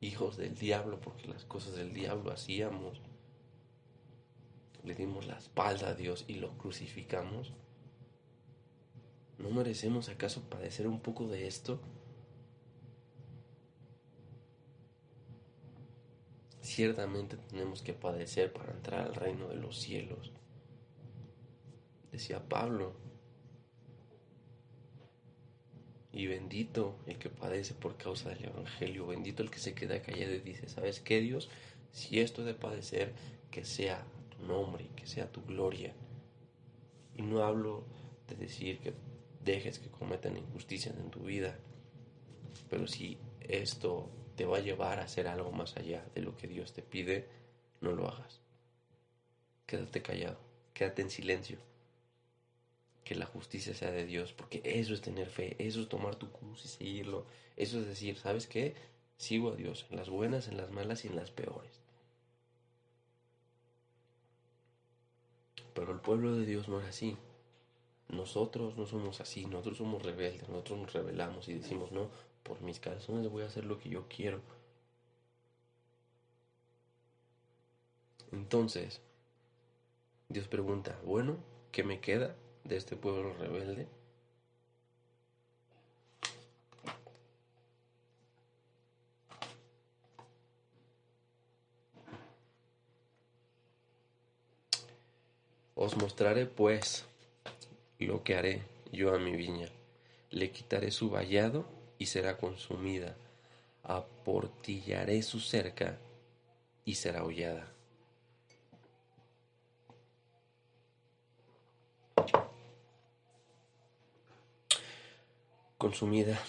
hijos 0.00 0.36
del 0.36 0.54
diablo, 0.54 1.00
porque 1.00 1.28
las 1.28 1.44
cosas 1.44 1.74
del 1.74 1.92
diablo 1.92 2.30
hacíamos, 2.32 3.00
le 4.84 4.94
dimos 4.94 5.26
la 5.26 5.38
espalda 5.38 5.88
a 5.88 5.94
Dios 5.94 6.24
y 6.28 6.34
lo 6.34 6.56
crucificamos. 6.56 7.52
¿No 9.38 9.50
merecemos 9.50 10.08
acaso 10.08 10.42
padecer 10.42 10.86
un 10.86 11.00
poco 11.00 11.26
de 11.26 11.46
esto? 11.46 11.80
Ciertamente 16.80 17.36
tenemos 17.36 17.82
que 17.82 17.92
padecer 17.92 18.54
para 18.54 18.72
entrar 18.72 19.06
al 19.06 19.14
reino 19.14 19.48
de 19.48 19.56
los 19.56 19.78
cielos. 19.78 20.32
Decía 22.10 22.48
Pablo. 22.48 22.94
Y 26.10 26.26
bendito 26.26 26.96
el 27.06 27.18
que 27.18 27.28
padece 27.28 27.74
por 27.74 27.98
causa 27.98 28.30
del 28.30 28.46
Evangelio, 28.46 29.06
bendito 29.06 29.42
el 29.42 29.50
que 29.50 29.58
se 29.58 29.74
queda 29.74 30.00
callado 30.00 30.32
y 30.32 30.40
dice, 30.40 30.70
¿sabes 30.70 31.00
qué 31.00 31.20
Dios? 31.20 31.50
Si 31.92 32.18
esto 32.18 32.44
de 32.44 32.54
padecer, 32.54 33.12
que 33.50 33.66
sea 33.66 34.02
tu 34.30 34.46
nombre, 34.46 34.88
que 34.96 35.06
sea 35.06 35.30
tu 35.30 35.42
gloria. 35.42 35.92
Y 37.14 37.20
no 37.20 37.44
hablo 37.44 37.84
de 38.26 38.36
decir 38.36 38.78
que 38.78 38.94
dejes 39.44 39.78
que 39.78 39.90
cometan 39.90 40.38
injusticias 40.38 40.96
en 40.96 41.10
tu 41.10 41.24
vida, 41.24 41.58
pero 42.70 42.86
si 42.86 43.18
esto 43.42 44.08
te 44.36 44.44
va 44.44 44.58
a 44.58 44.60
llevar 44.60 44.98
a 44.98 45.04
hacer 45.04 45.28
algo 45.28 45.52
más 45.52 45.76
allá 45.76 46.04
de 46.14 46.22
lo 46.22 46.36
que 46.36 46.46
Dios 46.48 46.72
te 46.72 46.82
pide, 46.82 47.28
no 47.80 47.92
lo 47.92 48.08
hagas. 48.08 48.40
Quédate 49.66 50.02
callado, 50.02 50.38
quédate 50.74 51.02
en 51.02 51.10
silencio. 51.10 51.58
Que 53.04 53.14
la 53.14 53.26
justicia 53.26 53.74
sea 53.74 53.90
de 53.90 54.04
Dios, 54.06 54.32
porque 54.32 54.62
eso 54.64 54.94
es 54.94 55.00
tener 55.00 55.28
fe, 55.28 55.56
eso 55.58 55.80
es 55.80 55.88
tomar 55.88 56.16
tu 56.16 56.30
cruz 56.30 56.64
y 56.64 56.68
seguirlo. 56.68 57.26
Eso 57.56 57.78
es 57.80 57.86
decir, 57.86 58.16
¿sabes 58.18 58.46
qué? 58.46 58.74
Sigo 59.16 59.52
a 59.52 59.56
Dios 59.56 59.86
en 59.90 59.96
las 59.96 60.08
buenas, 60.08 60.48
en 60.48 60.56
las 60.56 60.70
malas 60.70 61.04
y 61.04 61.08
en 61.08 61.16
las 61.16 61.30
peores. 61.30 61.80
Pero 65.74 65.92
el 65.92 66.00
pueblo 66.00 66.36
de 66.36 66.46
Dios 66.46 66.68
no 66.68 66.80
era 66.80 66.88
así. 66.88 67.16
nosotros 68.08 68.76
no 68.76 68.86
somos 68.86 69.20
así, 69.20 69.46
nosotros 69.46 69.78
somos 69.78 70.02
rebeldes, 70.02 70.48
nosotros 70.48 70.78
nos 70.80 70.92
rebelamos 70.92 71.48
y 71.48 71.54
decimos, 71.54 71.92
no, 71.92 72.10
por 72.50 72.62
mis 72.62 72.80
calzones 72.80 73.30
voy 73.30 73.44
a 73.44 73.46
hacer 73.46 73.64
lo 73.64 73.78
que 73.78 73.88
yo 73.88 74.08
quiero. 74.08 74.40
Entonces, 78.32 79.00
Dios 80.28 80.48
pregunta, 80.48 80.98
bueno, 81.04 81.36
¿qué 81.70 81.84
me 81.84 82.00
queda 82.00 82.34
de 82.64 82.76
este 82.76 82.96
pueblo 82.96 83.32
rebelde? 83.34 83.86
Os 95.76 95.96
mostraré 95.96 96.46
pues 96.46 97.04
lo 98.00 98.24
que 98.24 98.34
haré 98.34 98.62
yo 98.90 99.14
a 99.14 99.20
mi 99.20 99.36
viña. 99.36 99.68
Le 100.32 100.50
quitaré 100.50 100.90
su 100.90 101.10
vallado 101.10 101.79
y 102.00 102.06
será 102.06 102.38
consumida. 102.38 103.14
Aportillaré 103.84 105.22
su 105.22 105.38
cerca 105.38 105.98
y 106.84 106.94
será 106.94 107.24
hollada. 107.24 107.70
Consumida, 115.76 116.40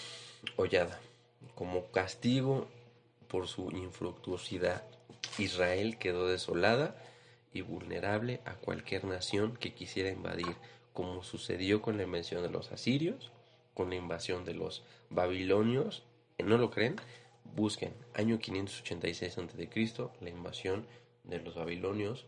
hollada. 0.56 0.98
Como 1.54 1.90
castigo 1.90 2.66
por 3.28 3.46
su 3.46 3.70
infructuosidad, 3.72 4.82
Israel 5.38 5.98
quedó 5.98 6.28
desolada 6.28 6.96
y 7.52 7.60
vulnerable 7.60 8.40
a 8.46 8.54
cualquier 8.54 9.04
nación 9.04 9.56
que 9.58 9.74
quisiera 9.74 10.08
invadir, 10.08 10.56
como 10.94 11.22
sucedió 11.22 11.82
con 11.82 11.98
la 11.98 12.04
invasión 12.04 12.42
de 12.42 12.48
los 12.48 12.72
asirios, 12.72 13.32
con 13.74 13.90
la 13.90 13.96
invasión 13.96 14.44
de 14.44 14.54
los 14.54 14.84
babilonios. 15.10 16.04
¿No 16.38 16.58
lo 16.58 16.70
creen? 16.70 16.96
Busquen, 17.44 17.94
año 18.14 18.38
586 18.38 19.38
a.C., 19.38 20.08
la 20.20 20.30
invasión 20.30 20.86
de 21.24 21.40
los 21.40 21.54
babilonios 21.54 22.26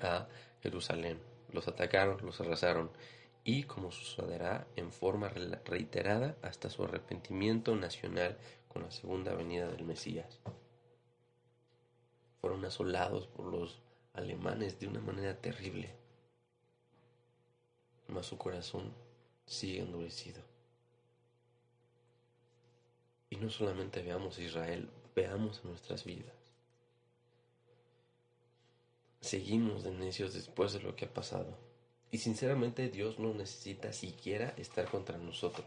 a 0.00 0.26
Jerusalén. 0.62 1.20
Los 1.52 1.68
atacaron, 1.68 2.18
los 2.24 2.40
arrasaron 2.40 2.90
y 3.44 3.64
como 3.64 3.92
sucederá 3.92 4.66
en 4.76 4.90
forma 4.90 5.28
reiterada 5.28 6.36
hasta 6.42 6.70
su 6.70 6.84
arrepentimiento 6.84 7.76
nacional 7.76 8.38
con 8.68 8.82
la 8.82 8.90
segunda 8.90 9.34
venida 9.34 9.68
del 9.68 9.84
Mesías. 9.84 10.40
Fueron 12.40 12.64
asolados 12.64 13.26
por 13.26 13.46
los 13.46 13.80
alemanes 14.14 14.78
de 14.80 14.88
una 14.88 15.00
manera 15.00 15.40
terrible, 15.40 15.94
mas 18.08 18.26
su 18.26 18.38
corazón 18.38 18.92
sigue 19.46 19.80
endurecido. 19.80 20.53
Y 23.30 23.36
no 23.36 23.50
solamente 23.50 24.02
veamos 24.02 24.38
Israel, 24.38 24.88
veamos 25.14 25.64
nuestras 25.64 26.04
vidas. 26.04 26.34
Seguimos 29.20 29.82
de 29.84 29.90
necios 29.90 30.34
después 30.34 30.72
de 30.72 30.80
lo 30.80 30.94
que 30.94 31.06
ha 31.06 31.12
pasado. 31.12 31.56
Y 32.10 32.18
sinceramente 32.18 32.90
Dios 32.90 33.18
no 33.18 33.34
necesita 33.34 33.92
siquiera 33.92 34.54
estar 34.56 34.88
contra 34.88 35.18
nosotros. 35.18 35.66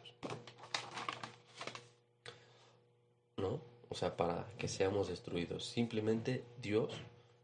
¿No? 3.36 3.60
O 3.89 3.96
sea, 3.96 4.15
para 4.15 4.48
que 4.58 4.67
seamos 4.67 5.08
destruidos. 5.08 5.65
Simplemente 5.65 6.43
Dios 6.62 6.93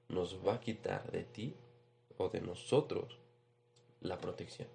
nos 0.08 0.46
va 0.46 0.56
a 0.56 0.60
quitar 0.62 1.12
de 1.12 1.24
ti 1.24 1.56
o 2.18 2.30
de 2.30 2.42
nosotros 2.42 3.18
la 4.02 4.20
protección. 4.20 4.68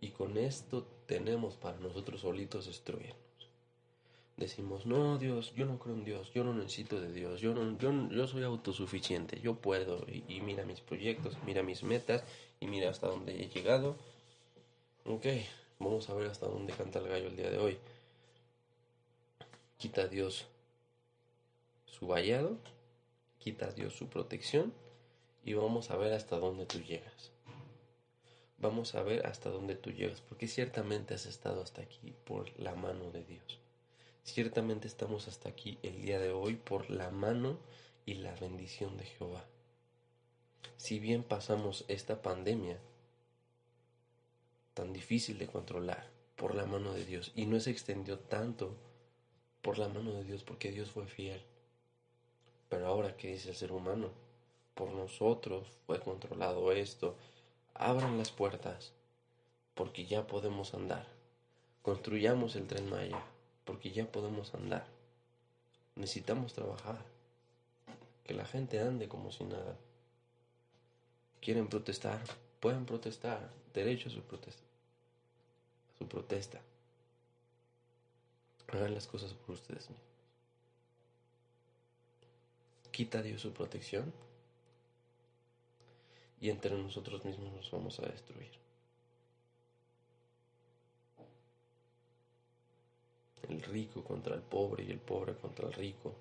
Y 0.00 0.10
con 0.10 0.38
esto 0.38 0.86
tenemos 1.06 1.56
para 1.56 1.78
nosotros 1.78 2.22
solitos 2.22 2.66
destruirnos. 2.66 3.29
Decimos, 4.36 4.86
no, 4.86 5.18
Dios, 5.18 5.52
yo 5.54 5.66
no 5.66 5.78
creo 5.78 5.94
en 5.94 6.04
Dios, 6.04 6.32
yo 6.32 6.44
no 6.44 6.54
necesito 6.54 7.00
de 7.00 7.12
Dios, 7.12 7.40
yo, 7.40 7.52
no, 7.52 7.76
yo, 7.78 7.92
yo 8.10 8.26
soy 8.26 8.42
autosuficiente, 8.42 9.38
yo 9.40 9.54
puedo, 9.56 10.06
y, 10.08 10.40
mira 10.40 10.64
mis 10.64 10.80
proyectos, 10.80 11.36
mira 11.44 11.62
mis 11.62 11.82
metas, 11.82 12.24
y 12.58 12.66
mira 12.66 12.88
hasta 12.88 13.08
dónde 13.08 13.42
he 13.42 13.48
llegado. 13.48 13.96
Ok, 15.04 15.26
vamos 15.78 16.08
a 16.08 16.14
ver 16.14 16.28
hasta 16.28 16.46
dónde 16.46 16.72
canta 16.72 17.00
el 17.00 17.08
gallo 17.08 17.28
el 17.28 17.36
día 17.36 17.50
de 17.50 17.58
hoy. 17.58 17.78
Quita 19.76 20.02
a 20.02 20.08
Dios 20.08 20.46
su 21.86 22.06
vallado 22.06 22.58
quita 23.40 23.72
Dios 23.72 23.94
su 23.94 24.08
protección 24.08 24.72
y 25.44 25.54
vamos 25.54 25.90
a 25.90 25.96
ver 25.96 26.12
hasta 26.12 26.38
dónde 26.38 26.66
tú 26.66 26.78
llegas. 26.78 27.32
Vamos 28.58 28.94
a 28.94 29.02
ver 29.02 29.26
hasta 29.26 29.48
dónde 29.48 29.74
tú 29.74 29.90
llegas, 29.90 30.20
porque 30.20 30.46
ciertamente 30.46 31.14
has 31.14 31.24
estado 31.24 31.62
hasta 31.62 31.80
aquí 31.80 32.14
por 32.24 32.56
la 32.60 32.74
mano 32.74 33.10
de 33.10 33.24
Dios. 33.24 33.58
Ciertamente 34.24 34.86
estamos 34.86 35.28
hasta 35.28 35.48
aquí 35.48 35.78
el 35.82 36.02
día 36.02 36.18
de 36.18 36.30
hoy 36.30 36.54
por 36.56 36.90
la 36.90 37.10
mano 37.10 37.58
y 38.06 38.14
la 38.14 38.34
bendición 38.36 38.96
de 38.96 39.04
Jehová. 39.04 39.44
Si 40.76 40.98
bien 40.98 41.22
pasamos 41.22 41.84
esta 41.88 42.22
pandemia 42.22 42.78
tan 44.74 44.92
difícil 44.92 45.38
de 45.38 45.46
controlar 45.46 46.08
por 46.36 46.54
la 46.54 46.64
mano 46.64 46.92
de 46.92 47.04
Dios 47.04 47.32
y 47.34 47.46
no 47.46 47.60
se 47.60 47.70
extendió 47.70 48.18
tanto 48.18 48.76
por 49.62 49.78
la 49.78 49.88
mano 49.88 50.12
de 50.12 50.24
Dios 50.24 50.42
porque 50.42 50.70
Dios 50.70 50.90
fue 50.90 51.06
fiel. 51.06 51.42
Pero 52.68 52.86
ahora, 52.86 53.16
¿qué 53.16 53.28
dice 53.28 53.50
el 53.50 53.56
ser 53.56 53.72
humano? 53.72 54.10
Por 54.74 54.92
nosotros 54.92 55.68
fue 55.86 56.00
controlado 56.00 56.72
esto. 56.72 57.16
Abran 57.74 58.16
las 58.16 58.30
puertas, 58.30 58.92
porque 59.74 60.06
ya 60.06 60.26
podemos 60.26 60.72
andar. 60.72 61.06
Construyamos 61.82 62.56
el 62.56 62.66
tren 62.66 62.88
Maya, 62.88 63.22
porque 63.64 63.90
ya 63.90 64.10
podemos 64.10 64.54
andar. 64.54 64.86
Necesitamos 65.96 66.52
trabajar. 66.54 67.04
Que 68.24 68.34
la 68.34 68.44
gente 68.44 68.80
ande 68.80 69.08
como 69.08 69.32
si 69.32 69.44
nada. 69.44 69.76
Quieren 71.40 71.68
protestar, 71.68 72.20
pueden 72.60 72.86
protestar. 72.86 73.50
Derecho 73.74 74.08
a 74.08 74.12
su 74.12 74.22
protesta. 74.22 74.62
A 75.94 75.98
su 75.98 76.06
protesta. 76.08 76.60
Hagan 78.68 78.94
las 78.94 79.06
cosas 79.06 79.32
por 79.34 79.56
ustedes 79.56 79.90
mismos 79.90 80.10
quita 83.00 83.22
Dios 83.22 83.40
su 83.40 83.52
protección 83.52 84.12
y 86.38 86.50
entre 86.50 86.76
nosotros 86.76 87.24
mismos 87.24 87.50
nos 87.52 87.70
vamos 87.70 87.98
a 87.98 88.02
destruir. 88.02 88.50
El 93.48 93.62
rico 93.62 94.04
contra 94.04 94.34
el 94.34 94.42
pobre 94.42 94.84
y 94.84 94.90
el 94.90 94.98
pobre 94.98 95.34
contra 95.34 95.66
el 95.66 95.72
rico. 95.72 96.14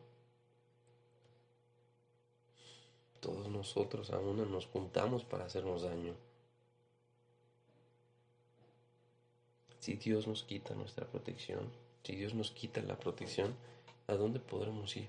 Todos 3.19 3.49
nosotros 3.49 4.09
a 4.11 4.19
nos 4.19 4.65
juntamos 4.67 5.25
para 5.25 5.45
hacernos 5.45 5.83
daño. 5.83 6.15
Si 9.79 9.95
Dios 9.95 10.27
nos 10.27 10.43
quita 10.43 10.73
nuestra 10.73 11.05
protección, 11.05 11.69
si 12.03 12.15
Dios 12.15 12.33
nos 12.33 12.51
quita 12.51 12.81
la 12.81 12.97
protección, 12.97 13.55
¿a 14.07 14.13
dónde 14.13 14.39
podremos 14.39 14.95
ir? 14.95 15.07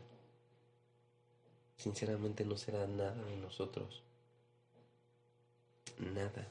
sinceramente 1.81 2.45
no 2.45 2.57
será 2.59 2.87
nada 2.87 3.25
de 3.25 3.37
nosotros. 3.37 4.03
Nada. 5.99 6.47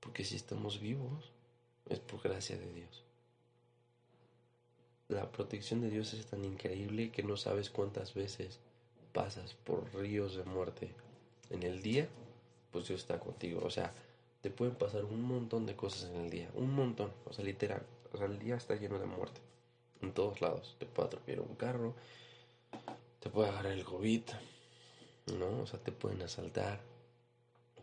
Porque 0.00 0.24
si 0.24 0.36
estamos 0.36 0.80
vivos, 0.80 1.30
es 1.88 2.00
por 2.00 2.22
gracia 2.22 2.56
de 2.56 2.72
Dios. 2.72 3.04
La 5.08 5.30
protección 5.30 5.80
de 5.80 5.90
Dios 5.90 6.14
es 6.14 6.26
tan 6.26 6.44
increíble 6.44 7.10
que 7.10 7.22
no 7.22 7.36
sabes 7.36 7.70
cuántas 7.70 8.14
veces 8.14 8.58
pasas 9.12 9.54
por 9.54 9.94
ríos 9.94 10.36
de 10.36 10.44
muerte. 10.44 10.90
En 11.50 11.62
el 11.62 11.82
día, 11.82 12.08
pues 12.72 12.88
Dios 12.88 13.00
está 13.00 13.20
contigo. 13.20 13.60
O 13.64 13.70
sea, 13.70 13.92
te 14.40 14.50
pueden 14.50 14.74
pasar 14.74 15.04
un 15.04 15.22
montón 15.22 15.66
de 15.66 15.76
cosas 15.76 16.10
en 16.10 16.16
el 16.16 16.30
día. 16.30 16.50
Un 16.54 16.74
montón. 16.74 17.12
O 17.26 17.32
sea, 17.32 17.44
literal. 17.44 17.82
O 18.12 18.16
sea, 18.16 18.26
el 18.26 18.38
día 18.38 18.56
está 18.56 18.74
lleno 18.76 18.98
de 18.98 19.06
muerte. 19.06 19.40
En 20.00 20.12
todos 20.12 20.40
lados. 20.40 20.74
Te 20.78 20.86
puede 20.86 21.08
atropellar 21.08 21.40
un 21.40 21.54
carro 21.54 21.94
te 23.24 23.30
puede 23.30 23.48
agarrar 23.48 23.72
el 23.72 23.84
COVID, 23.84 24.22
¿no? 25.38 25.62
O 25.62 25.66
sea, 25.66 25.80
te 25.80 25.92
pueden 25.92 26.20
asaltar, 26.20 26.78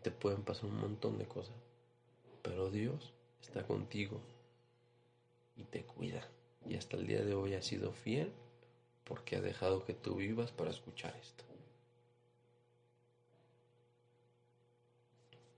te 0.00 0.12
pueden 0.12 0.42
pasar 0.42 0.66
un 0.66 0.76
montón 0.80 1.18
de 1.18 1.26
cosas. 1.26 1.56
Pero 2.42 2.70
Dios 2.70 3.12
está 3.42 3.66
contigo 3.66 4.20
y 5.56 5.64
te 5.64 5.84
cuida. 5.84 6.26
Y 6.64 6.76
hasta 6.76 6.96
el 6.96 7.06
día 7.06 7.22
de 7.22 7.34
hoy 7.34 7.54
ha 7.54 7.62
sido 7.62 7.92
fiel 7.92 8.32
porque 9.04 9.36
ha 9.36 9.40
dejado 9.40 9.84
que 9.84 9.94
tú 9.94 10.16
vivas 10.16 10.52
para 10.52 10.70
escuchar 10.70 11.14
esto. 11.20 11.44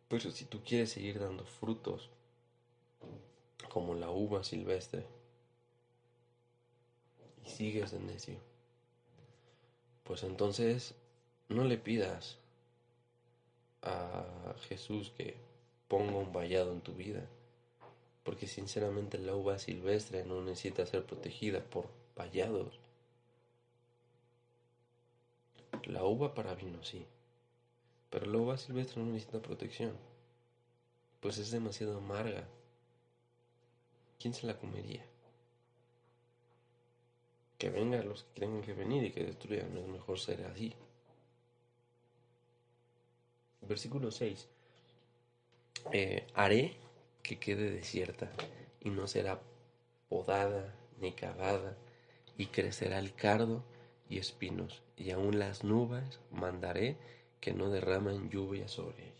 Pero 0.08 0.30
si 0.30 0.44
tú 0.44 0.62
quieres 0.64 0.90
seguir 0.92 1.18
dando 1.18 1.44
frutos, 1.44 2.10
como 3.68 3.94
la 3.94 4.10
uva 4.10 4.44
silvestre, 4.44 5.06
y 7.44 7.50
sigues 7.50 7.90
de 7.90 8.00
necio, 8.00 8.38
pues 10.04 10.22
entonces 10.22 10.94
no 11.48 11.64
le 11.64 11.78
pidas 11.78 12.38
a 13.82 14.54
Jesús 14.68 15.10
que 15.16 15.36
ponga 15.88 16.16
un 16.16 16.32
vallado 16.32 16.72
en 16.72 16.80
tu 16.80 16.94
vida. 16.94 17.28
Porque 18.24 18.46
sinceramente 18.46 19.18
la 19.18 19.34
uva 19.34 19.58
silvestre 19.58 20.24
no 20.24 20.42
necesita 20.42 20.86
ser 20.86 21.04
protegida 21.04 21.60
por 21.60 21.88
vallados. 22.16 22.80
La 25.84 26.04
uva 26.04 26.34
para 26.34 26.54
vino 26.54 26.82
sí. 26.82 27.06
Pero 28.10 28.26
la 28.26 28.38
uva 28.38 28.56
silvestre 28.56 29.02
no 29.02 29.12
necesita 29.12 29.42
protección. 29.42 29.92
Pues 31.20 31.38
es 31.38 31.50
demasiado 31.50 31.98
amarga. 31.98 32.48
¿Quién 34.18 34.32
se 34.32 34.46
la 34.46 34.58
comería? 34.58 35.04
Que 37.58 37.68
vengan 37.68 38.08
los 38.08 38.24
que 38.24 38.40
tengan 38.40 38.62
que 38.62 38.72
venir 38.72 39.04
y 39.04 39.12
que 39.12 39.24
destruyan. 39.24 39.76
Es 39.76 39.86
mejor 39.86 40.18
ser 40.18 40.44
así. 40.46 40.74
Versículo 43.60 44.10
6. 44.10 44.48
Eh, 45.92 46.26
haré 46.34 46.76
que 47.24 47.38
quede 47.38 47.70
desierta 47.70 48.30
y 48.80 48.90
no 48.90 49.08
será 49.08 49.40
podada 50.08 50.72
ni 51.00 51.12
cavada 51.12 51.76
y 52.36 52.46
crecerá 52.46 52.98
el 52.98 53.14
cardo 53.14 53.64
y 54.08 54.18
espinos 54.18 54.82
y 54.96 55.10
aún 55.10 55.38
las 55.38 55.64
nubes 55.64 56.20
mandaré 56.30 56.96
que 57.40 57.52
no 57.52 57.70
derramen 57.70 58.30
lluvia 58.30 58.68
sobre 58.68 59.04
ella. 59.04 59.14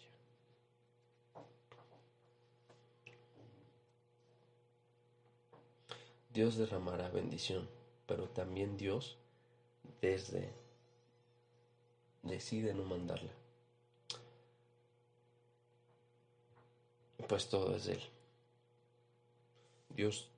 Dios 6.33 6.57
derramará 6.57 7.09
bendición, 7.09 7.69
pero 8.07 8.29
también 8.29 8.77
Dios 8.77 9.17
desde 10.03 10.53
decide 12.23 12.75
no 12.75 12.85
mandarla. 12.85 13.33
Pues 17.35 17.49
todo 17.49 17.75
es 17.75 17.89
Él. 17.89 18.01
Dios, 19.89 20.31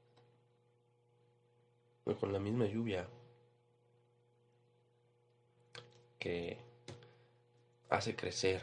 con 2.18 2.32
la 2.32 2.38
misma 2.38 2.64
lluvia 2.64 3.06
que 6.18 6.56
hace 7.90 8.16
crecer, 8.16 8.62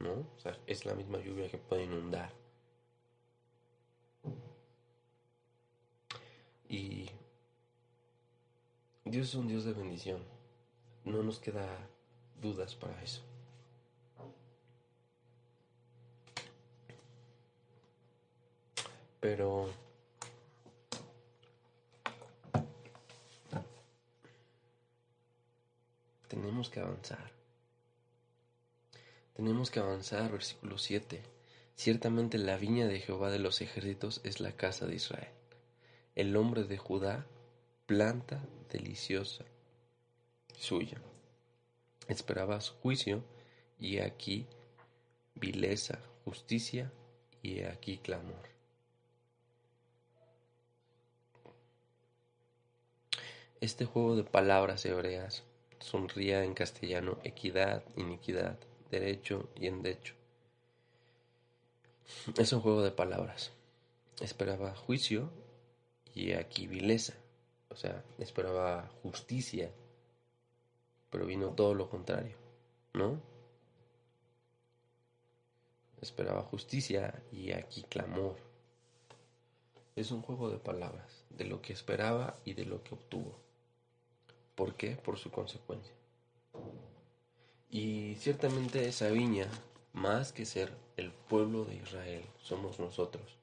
¿no? 0.00 0.12
O 0.36 0.38
sea, 0.38 0.58
es 0.66 0.84
la 0.84 0.94
misma 0.94 1.18
lluvia 1.20 1.50
que 1.50 1.56
puede 1.56 1.84
inundar. 1.84 2.30
Y 6.68 7.08
Dios 9.06 9.28
es 9.28 9.34
un 9.34 9.48
Dios 9.48 9.64
de 9.64 9.72
bendición. 9.72 10.22
No 11.06 11.22
nos 11.22 11.40
queda 11.40 11.88
dudas 12.38 12.74
para 12.74 13.02
eso. 13.02 13.31
Pero 19.22 19.68
tenemos 26.26 26.68
que 26.68 26.80
avanzar. 26.80 27.30
Tenemos 29.34 29.70
que 29.70 29.78
avanzar, 29.78 30.32
versículo 30.32 30.76
7. 30.76 31.22
Ciertamente 31.76 32.36
la 32.36 32.56
viña 32.56 32.88
de 32.88 32.98
Jehová 32.98 33.30
de 33.30 33.38
los 33.38 33.60
ejércitos 33.60 34.20
es 34.24 34.40
la 34.40 34.56
casa 34.56 34.86
de 34.86 34.96
Israel. 34.96 35.30
El 36.16 36.36
hombre 36.36 36.64
de 36.64 36.78
Judá, 36.78 37.24
planta 37.86 38.44
deliciosa 38.72 39.44
suya. 40.58 41.00
Esperabas 42.08 42.70
juicio 42.70 43.22
y 43.78 44.00
aquí 44.00 44.48
vileza, 45.36 46.00
justicia 46.24 46.90
y 47.40 47.62
aquí 47.62 47.98
clamor. 47.98 48.51
Este 53.62 53.84
juego 53.84 54.16
de 54.16 54.24
palabras 54.24 54.84
hebreas 54.86 55.44
sonría 55.78 56.42
en 56.42 56.52
castellano 56.52 57.18
equidad, 57.22 57.84
iniquidad, 57.94 58.58
derecho 58.90 59.50
y 59.54 59.68
endecho. 59.68 60.14
Es 62.36 62.52
un 62.52 62.60
juego 62.60 62.82
de 62.82 62.90
palabras. 62.90 63.52
Esperaba 64.20 64.74
juicio 64.74 65.30
y 66.12 66.32
aquí 66.32 66.66
vileza. 66.66 67.12
O 67.68 67.76
sea, 67.76 68.02
esperaba 68.18 68.90
justicia, 69.04 69.70
pero 71.08 71.24
vino 71.24 71.50
todo 71.50 71.72
lo 71.74 71.88
contrario, 71.88 72.34
¿no? 72.94 73.20
Esperaba 76.00 76.42
justicia 76.42 77.22
y 77.30 77.52
aquí 77.52 77.84
clamor. 77.84 78.38
Es 79.94 80.10
un 80.10 80.22
juego 80.22 80.50
de 80.50 80.58
palabras, 80.58 81.22
de 81.30 81.44
lo 81.44 81.62
que 81.62 81.72
esperaba 81.72 82.34
y 82.44 82.54
de 82.54 82.64
lo 82.64 82.82
que 82.82 82.96
obtuvo. 82.96 83.51
¿Por 84.54 84.74
qué? 84.74 84.96
Por 84.96 85.18
su 85.18 85.30
consecuencia. 85.30 85.94
Y 87.70 88.16
ciertamente 88.16 88.86
esa 88.86 89.08
viña, 89.08 89.48
más 89.92 90.32
que 90.32 90.44
ser 90.44 90.72
el 90.96 91.10
pueblo 91.10 91.64
de 91.64 91.76
Israel, 91.76 92.24
somos 92.42 92.78
nosotros. 92.78 93.38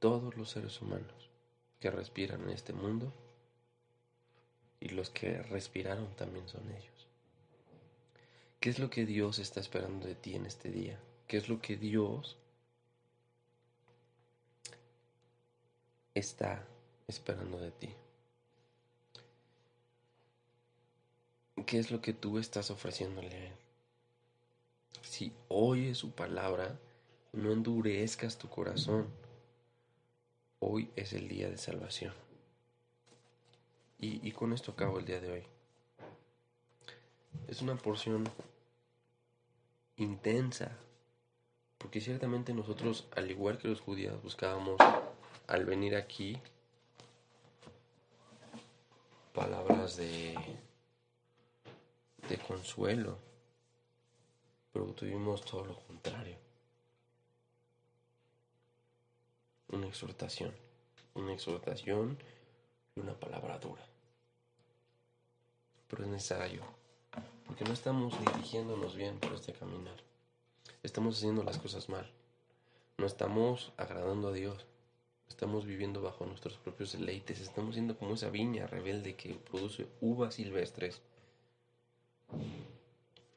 Todos 0.00 0.36
los 0.36 0.50
seres 0.50 0.80
humanos 0.80 1.30
que 1.80 1.90
respiran 1.90 2.42
en 2.42 2.50
este 2.50 2.72
mundo 2.72 3.12
y 4.80 4.88
los 4.88 5.10
que 5.10 5.42
respiraron 5.42 6.08
también 6.16 6.48
son 6.48 6.68
ellos. 6.70 7.06
¿Qué 8.60 8.70
es 8.70 8.78
lo 8.80 8.90
que 8.90 9.06
Dios 9.06 9.38
está 9.38 9.60
esperando 9.60 10.06
de 10.06 10.16
ti 10.16 10.34
en 10.34 10.46
este 10.46 10.70
día? 10.70 11.00
¿Qué 11.28 11.36
es 11.36 11.48
lo 11.48 11.60
que 11.60 11.76
Dios 11.76 12.36
está 16.14 16.66
esperando 17.08 17.58
de 17.58 17.70
ti? 17.70 17.94
¿Qué 21.66 21.78
es 21.78 21.90
lo 21.90 22.00
que 22.00 22.12
tú 22.12 22.38
estás 22.38 22.70
ofreciéndole 22.70 23.34
a 23.34 23.46
Él? 23.46 23.52
Si 25.02 25.32
oyes 25.48 25.98
su 25.98 26.12
palabra, 26.12 26.78
no 27.32 27.52
endurezcas 27.52 28.38
tu 28.38 28.48
corazón. 28.48 29.08
Hoy 30.60 30.90
es 30.96 31.12
el 31.12 31.28
día 31.28 31.50
de 31.50 31.58
salvación. 31.58 32.14
Y, 33.98 34.26
y 34.26 34.32
con 34.32 34.52
esto 34.52 34.72
acabo 34.72 34.98
el 34.98 35.06
día 35.06 35.20
de 35.20 35.30
hoy. 35.32 35.42
Es 37.48 37.62
una 37.62 37.76
porción 37.76 38.24
intensa, 39.96 40.76
porque 41.78 42.00
ciertamente 42.00 42.54
nosotros, 42.54 43.08
al 43.16 43.30
igual 43.30 43.58
que 43.58 43.68
los 43.68 43.80
judíos, 43.80 44.22
buscábamos 44.22 44.76
al 45.46 45.64
venir 45.64 45.96
aquí 45.96 46.40
palabras 49.32 49.96
de, 49.96 50.34
consuelo, 52.46 53.18
pero 54.72 54.86
tuvimos 54.92 55.44
todo 55.44 55.64
lo 55.64 55.76
contrario. 55.86 56.36
Una 59.68 59.86
exhortación, 59.86 60.54
una 61.14 61.32
exhortación 61.32 62.18
y 62.94 63.00
una 63.00 63.14
palabra 63.14 63.58
dura. 63.58 63.84
Pero 65.88 66.04
es 66.04 66.08
necesario, 66.08 66.62
porque 67.46 67.64
no 67.64 67.72
estamos 67.72 68.18
dirigiéndonos 68.18 68.96
bien 68.96 69.18
por 69.18 69.32
este 69.34 69.52
caminar. 69.52 70.02
Estamos 70.82 71.16
haciendo 71.16 71.42
las 71.42 71.58
cosas 71.58 71.88
mal. 71.88 72.10
No 72.98 73.06
estamos 73.06 73.72
agradando 73.76 74.28
a 74.28 74.32
Dios. 74.32 74.66
Estamos 75.28 75.66
viviendo 75.66 76.02
bajo 76.02 76.26
nuestros 76.26 76.56
propios 76.56 76.92
deleites. 76.92 77.40
Estamos 77.40 77.74
siendo 77.74 77.96
como 77.96 78.14
esa 78.14 78.30
viña 78.30 78.66
rebelde 78.66 79.14
que 79.14 79.34
produce 79.34 79.86
uvas 80.00 80.34
silvestres. 80.34 81.00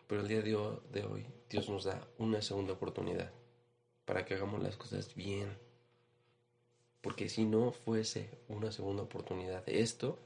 Pero 0.08 0.22
el 0.22 0.28
día 0.28 0.42
de 0.42 0.56
hoy 0.56 1.26
Dios 1.50 1.70
nos 1.70 1.84
da 1.84 2.08
una 2.18 2.42
segunda 2.42 2.74
oportunidad 2.74 3.32
para 4.06 4.26
que 4.26 4.34
hagamos 4.34 4.64
las 4.64 4.78
cosas 4.78 5.14
bien. 5.16 5.58
Porque 7.02 7.30
si 7.30 7.46
no 7.46 7.72
fuese 7.72 8.30
una 8.48 8.72
segunda 8.72 9.04
oportunidad 9.04 9.64
esto, 9.68 10.18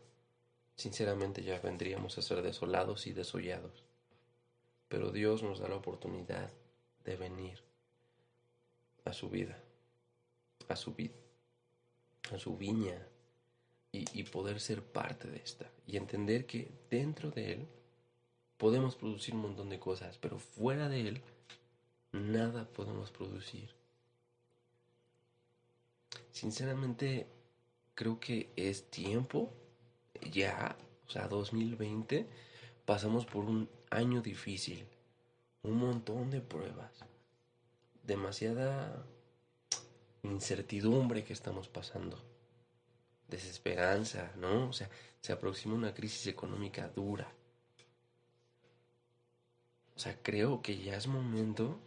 sinceramente 0.76 1.44
ya 1.44 1.60
vendríamos 1.60 2.18
a 2.18 2.22
ser 2.22 2.42
desolados 2.42 3.08
y 3.08 3.14
desollados. 3.14 3.84
Pero 4.88 5.12
Dios 5.12 5.44
nos 5.44 5.60
da 5.60 5.68
la 5.68 5.76
oportunidad 5.76 6.52
de 7.04 7.16
venir 7.16 7.60
a 9.04 9.14
su 9.14 9.30
vida, 9.30 9.58
a 10.68 10.76
su 10.76 10.94
vida 10.94 11.25
a 12.32 12.40
su 12.40 12.58
viña 12.58 13.08
y, 13.92 14.24
poder 14.24 14.60
ser 14.60 14.84
parte 14.84 15.30
de 15.30 15.38
esta 15.38 15.72
y 15.88 15.96
entender 15.96 16.46
que 16.46 16.70
dentro 16.90 17.32
de 17.32 17.54
él 17.54 17.68
podemos 18.58 18.96
producir 18.96 19.34
un 19.34 19.42
montón 19.42 19.70
de 19.70 19.80
cosas, 19.80 20.18
pero 20.18 20.38
fuera 20.38 20.90
de 20.90 21.08
él 21.08 21.22
nada 22.12 22.68
podemos 22.68 23.12
producir. 23.12 23.70
Sinceramente, 26.32 27.28
creo 27.94 28.20
que 28.20 28.52
es 28.58 28.90
tiempo, 28.90 29.54
ya, 30.32 30.76
o 31.08 31.10
sea, 31.10 31.30
2020, 31.30 32.28
pasamos 32.86 33.26
por 33.26 33.46
un 33.46 33.70
año 33.90 34.22
difícil, 34.22 34.86
un 35.64 35.78
montón 35.78 36.30
de 36.32 36.42
pruebas, 36.42 36.92
demasiada 38.04 39.06
incertidumbre 40.26 41.24
que 41.24 41.34
estamos 41.34 41.68
pasando, 41.68 42.18
desesperanza, 43.28 44.32
¿no? 44.38 44.70
O 44.70 44.74
sea, 44.74 44.90
se 45.22 45.34
aproxima 45.34 45.76
una 45.76 45.94
crisis 45.94 46.28
económica 46.28 46.88
dura. 46.90 47.32
O 49.96 50.00
sea, 50.00 50.18
creo 50.22 50.62
que 50.62 50.78
ya 50.78 50.98
es 50.98 51.08
momento 51.08 51.80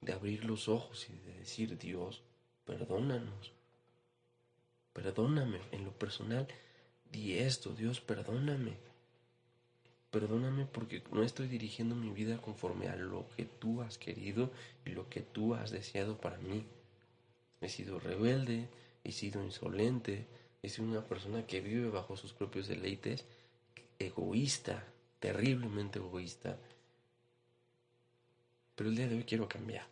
de 0.00 0.12
abrir 0.12 0.44
los 0.44 0.68
ojos 0.68 1.08
y 1.08 1.18
de 1.26 1.38
decir, 1.38 1.78
Dios, 1.78 2.22
perdónanos. 2.64 3.52
Perdóname 4.92 5.60
en 5.72 5.84
lo 5.84 5.92
personal. 5.92 6.46
Di 7.10 7.38
esto, 7.38 7.74
Dios, 7.74 8.00
perdóname. 8.00 8.76
Perdóname 10.10 10.66
porque 10.66 11.02
no 11.12 11.22
estoy 11.22 11.46
dirigiendo 11.46 11.94
mi 11.94 12.10
vida 12.10 12.38
conforme 12.38 12.88
a 12.88 12.96
lo 12.96 13.28
que 13.36 13.44
tú 13.44 13.80
has 13.82 13.96
querido 13.96 14.50
y 14.84 14.90
lo 14.90 15.08
que 15.08 15.20
tú 15.20 15.54
has 15.54 15.70
deseado 15.70 16.18
para 16.18 16.38
mí. 16.38 16.66
He 17.60 17.68
sido 17.68 17.98
rebelde, 17.98 18.68
he 19.04 19.12
sido 19.12 19.42
insolente, 19.42 20.26
he 20.62 20.68
sido 20.68 20.88
una 20.88 21.04
persona 21.04 21.46
que 21.46 21.60
vive 21.60 21.90
bajo 21.90 22.16
sus 22.16 22.32
propios 22.32 22.68
deleites, 22.68 23.24
egoísta, 23.98 24.84
terriblemente 25.18 25.98
egoísta. 25.98 26.58
Pero 28.74 28.90
el 28.90 28.96
día 28.96 29.08
de 29.08 29.16
hoy 29.16 29.24
quiero 29.24 29.48
cambiar. 29.48 29.86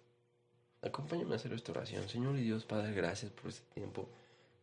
Acompáñame 0.83 1.35
a 1.35 1.37
hacer 1.37 1.53
esta 1.53 1.73
oración. 1.73 2.09
Señor 2.09 2.37
y 2.39 2.43
Dios 2.43 2.65
Padre, 2.65 2.93
gracias 2.93 3.33
por 3.33 3.51
este 3.51 3.67
tiempo. 3.75 4.09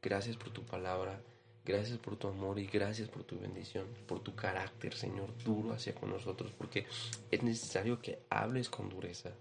Gracias 0.01 0.37
por 0.37 0.51
tu 0.51 0.63
palabra. 0.63 1.21
Gracias 1.65 1.97
por 1.97 2.15
tu 2.15 2.27
amor 2.27 2.59
y 2.59 2.67
gracias 2.67 3.09
por 3.09 3.23
tu 3.23 3.39
bendición, 3.39 3.87
por 4.07 4.19
tu 4.19 4.35
carácter, 4.35 4.93
Señor, 4.93 5.35
duro 5.43 5.73
hacia 5.73 5.95
con 5.95 6.11
nosotros, 6.11 6.51
porque 6.55 6.85
es 7.31 7.41
necesario 7.41 7.99
que 7.99 8.19
hables 8.29 8.69
con 8.69 8.87
dureza. 8.87 9.31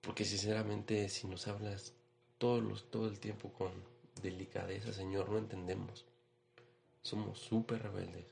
Porque 0.00 0.24
sinceramente, 0.24 1.06
si 1.10 1.26
nos 1.26 1.46
hablas 1.46 1.92
todos 2.44 2.62
los, 2.62 2.90
todo 2.90 3.08
el 3.08 3.18
tiempo 3.18 3.52
con 3.52 3.72
delicadeza, 4.20 4.92
Señor, 4.92 5.30
no 5.30 5.38
entendemos. 5.38 6.04
Somos 7.02 7.38
súper 7.38 7.82
rebeldes. 7.82 8.26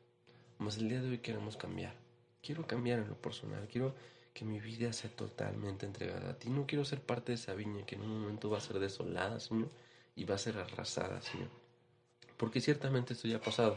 Mas 0.59 0.77
el 0.77 0.89
día 0.89 1.01
de 1.01 1.09
hoy 1.09 1.19
queremos 1.19 1.57
cambiar. 1.57 1.95
Quiero 2.43 2.67
cambiar 2.67 2.99
en 2.99 3.09
lo 3.09 3.17
personal. 3.17 3.67
Quiero 3.71 3.95
que 4.35 4.45
mi 4.45 4.61
vida 4.61 4.93
sea 4.93 5.11
totalmente 5.11 5.87
entregada 5.87 6.31
a 6.31 6.39
ti. 6.39 6.51
No 6.51 6.67
quiero 6.67 6.85
ser 6.85 7.01
parte 7.01 7.33
de 7.33 7.37
esa 7.37 7.55
viña 7.55 7.87
que 7.87 7.95
en 7.95 8.03
un 8.03 8.21
momento 8.21 8.51
va 8.51 8.59
a 8.59 8.61
ser 8.61 8.79
desolada, 8.79 9.41
Señor, 9.41 9.71
y 10.15 10.25
va 10.25 10.35
a 10.35 10.39
ser 10.39 10.59
arrasada, 10.59 11.21
Señor 11.23 11.49
porque 12.43 12.61
ciertamente 12.61 13.13
esto 13.13 13.29
ya 13.29 13.37
ha 13.37 13.41
pasado. 13.41 13.77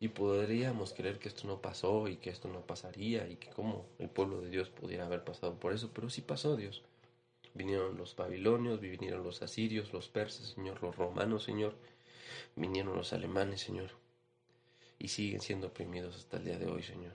Y 0.00 0.08
podríamos 0.08 0.92
creer 0.94 1.20
que 1.20 1.28
esto 1.28 1.46
no 1.46 1.62
pasó 1.62 2.08
y 2.08 2.16
que 2.16 2.30
esto 2.30 2.48
no 2.48 2.62
pasaría 2.62 3.28
y 3.28 3.36
que 3.36 3.50
como 3.50 3.86
el 4.00 4.08
pueblo 4.08 4.40
de 4.40 4.50
Dios 4.50 4.68
pudiera 4.68 5.06
haber 5.06 5.22
pasado 5.22 5.54
por 5.60 5.72
eso, 5.72 5.92
pero 5.94 6.10
sí 6.10 6.22
pasó 6.22 6.56
Dios. 6.56 6.82
Vinieron 7.54 7.96
los 7.96 8.16
babilonios, 8.16 8.80
vinieron 8.80 9.22
los 9.22 9.42
asirios, 9.42 9.92
los 9.92 10.08
persas, 10.08 10.48
Señor, 10.48 10.82
los 10.82 10.96
romanos, 10.96 11.44
Señor, 11.44 11.74
vinieron 12.56 12.96
los 12.96 13.12
alemanes, 13.12 13.60
Señor, 13.60 13.90
y 14.98 15.08
siguen 15.08 15.40
siendo 15.40 15.66
oprimidos 15.68 16.16
hasta 16.16 16.38
el 16.38 16.44
día 16.44 16.58
de 16.58 16.66
hoy, 16.66 16.82
Señor. 16.82 17.12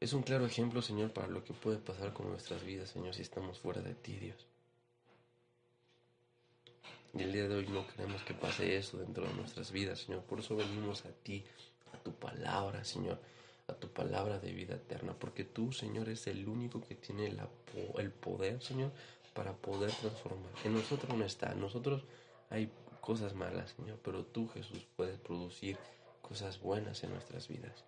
Es 0.00 0.12
un 0.12 0.22
claro 0.22 0.46
ejemplo, 0.46 0.82
Señor, 0.82 1.12
para 1.12 1.26
lo 1.26 1.42
que 1.42 1.52
puede 1.52 1.78
pasar 1.78 2.12
con 2.12 2.28
nuestras 2.28 2.64
vidas, 2.64 2.90
Señor, 2.90 3.14
si 3.14 3.22
estamos 3.22 3.58
fuera 3.58 3.80
de 3.80 3.94
ti, 3.94 4.14
Dios. 4.16 4.46
Y 7.14 7.22
el 7.22 7.32
día 7.32 7.48
de 7.48 7.54
hoy 7.56 7.66
no 7.66 7.86
queremos 7.88 8.22
que 8.22 8.34
pase 8.34 8.76
eso 8.76 8.98
dentro 8.98 9.26
de 9.26 9.34
nuestras 9.34 9.72
vidas, 9.72 10.00
Señor. 10.00 10.22
Por 10.22 10.40
eso 10.40 10.54
venimos 10.54 11.04
a 11.04 11.10
ti, 11.10 11.44
a 11.92 11.98
tu 11.98 12.12
palabra, 12.12 12.84
Señor, 12.84 13.18
a 13.68 13.74
tu 13.74 13.88
palabra 13.88 14.38
de 14.38 14.52
vida 14.52 14.74
eterna. 14.74 15.14
Porque 15.18 15.44
tú, 15.44 15.72
Señor, 15.72 16.08
es 16.08 16.26
el 16.26 16.48
único 16.48 16.80
que 16.80 16.94
tiene 16.94 17.26
el 17.96 18.10
poder, 18.10 18.62
Señor, 18.62 18.90
para 19.34 19.52
poder 19.52 19.92
transformar. 19.92 20.50
En 20.64 20.74
nosotros 20.74 21.16
no 21.16 21.24
está. 21.24 21.52
En 21.52 21.60
nosotros 21.60 22.02
hay 22.50 22.70
cosas 23.00 23.34
malas, 23.34 23.74
Señor. 23.76 23.98
Pero 24.02 24.24
tú, 24.24 24.48
Jesús, 24.48 24.86
puedes 24.96 25.18
producir 25.18 25.76
cosas 26.22 26.60
buenas 26.60 27.04
en 27.04 27.10
nuestras 27.10 27.48
vidas. 27.48 27.84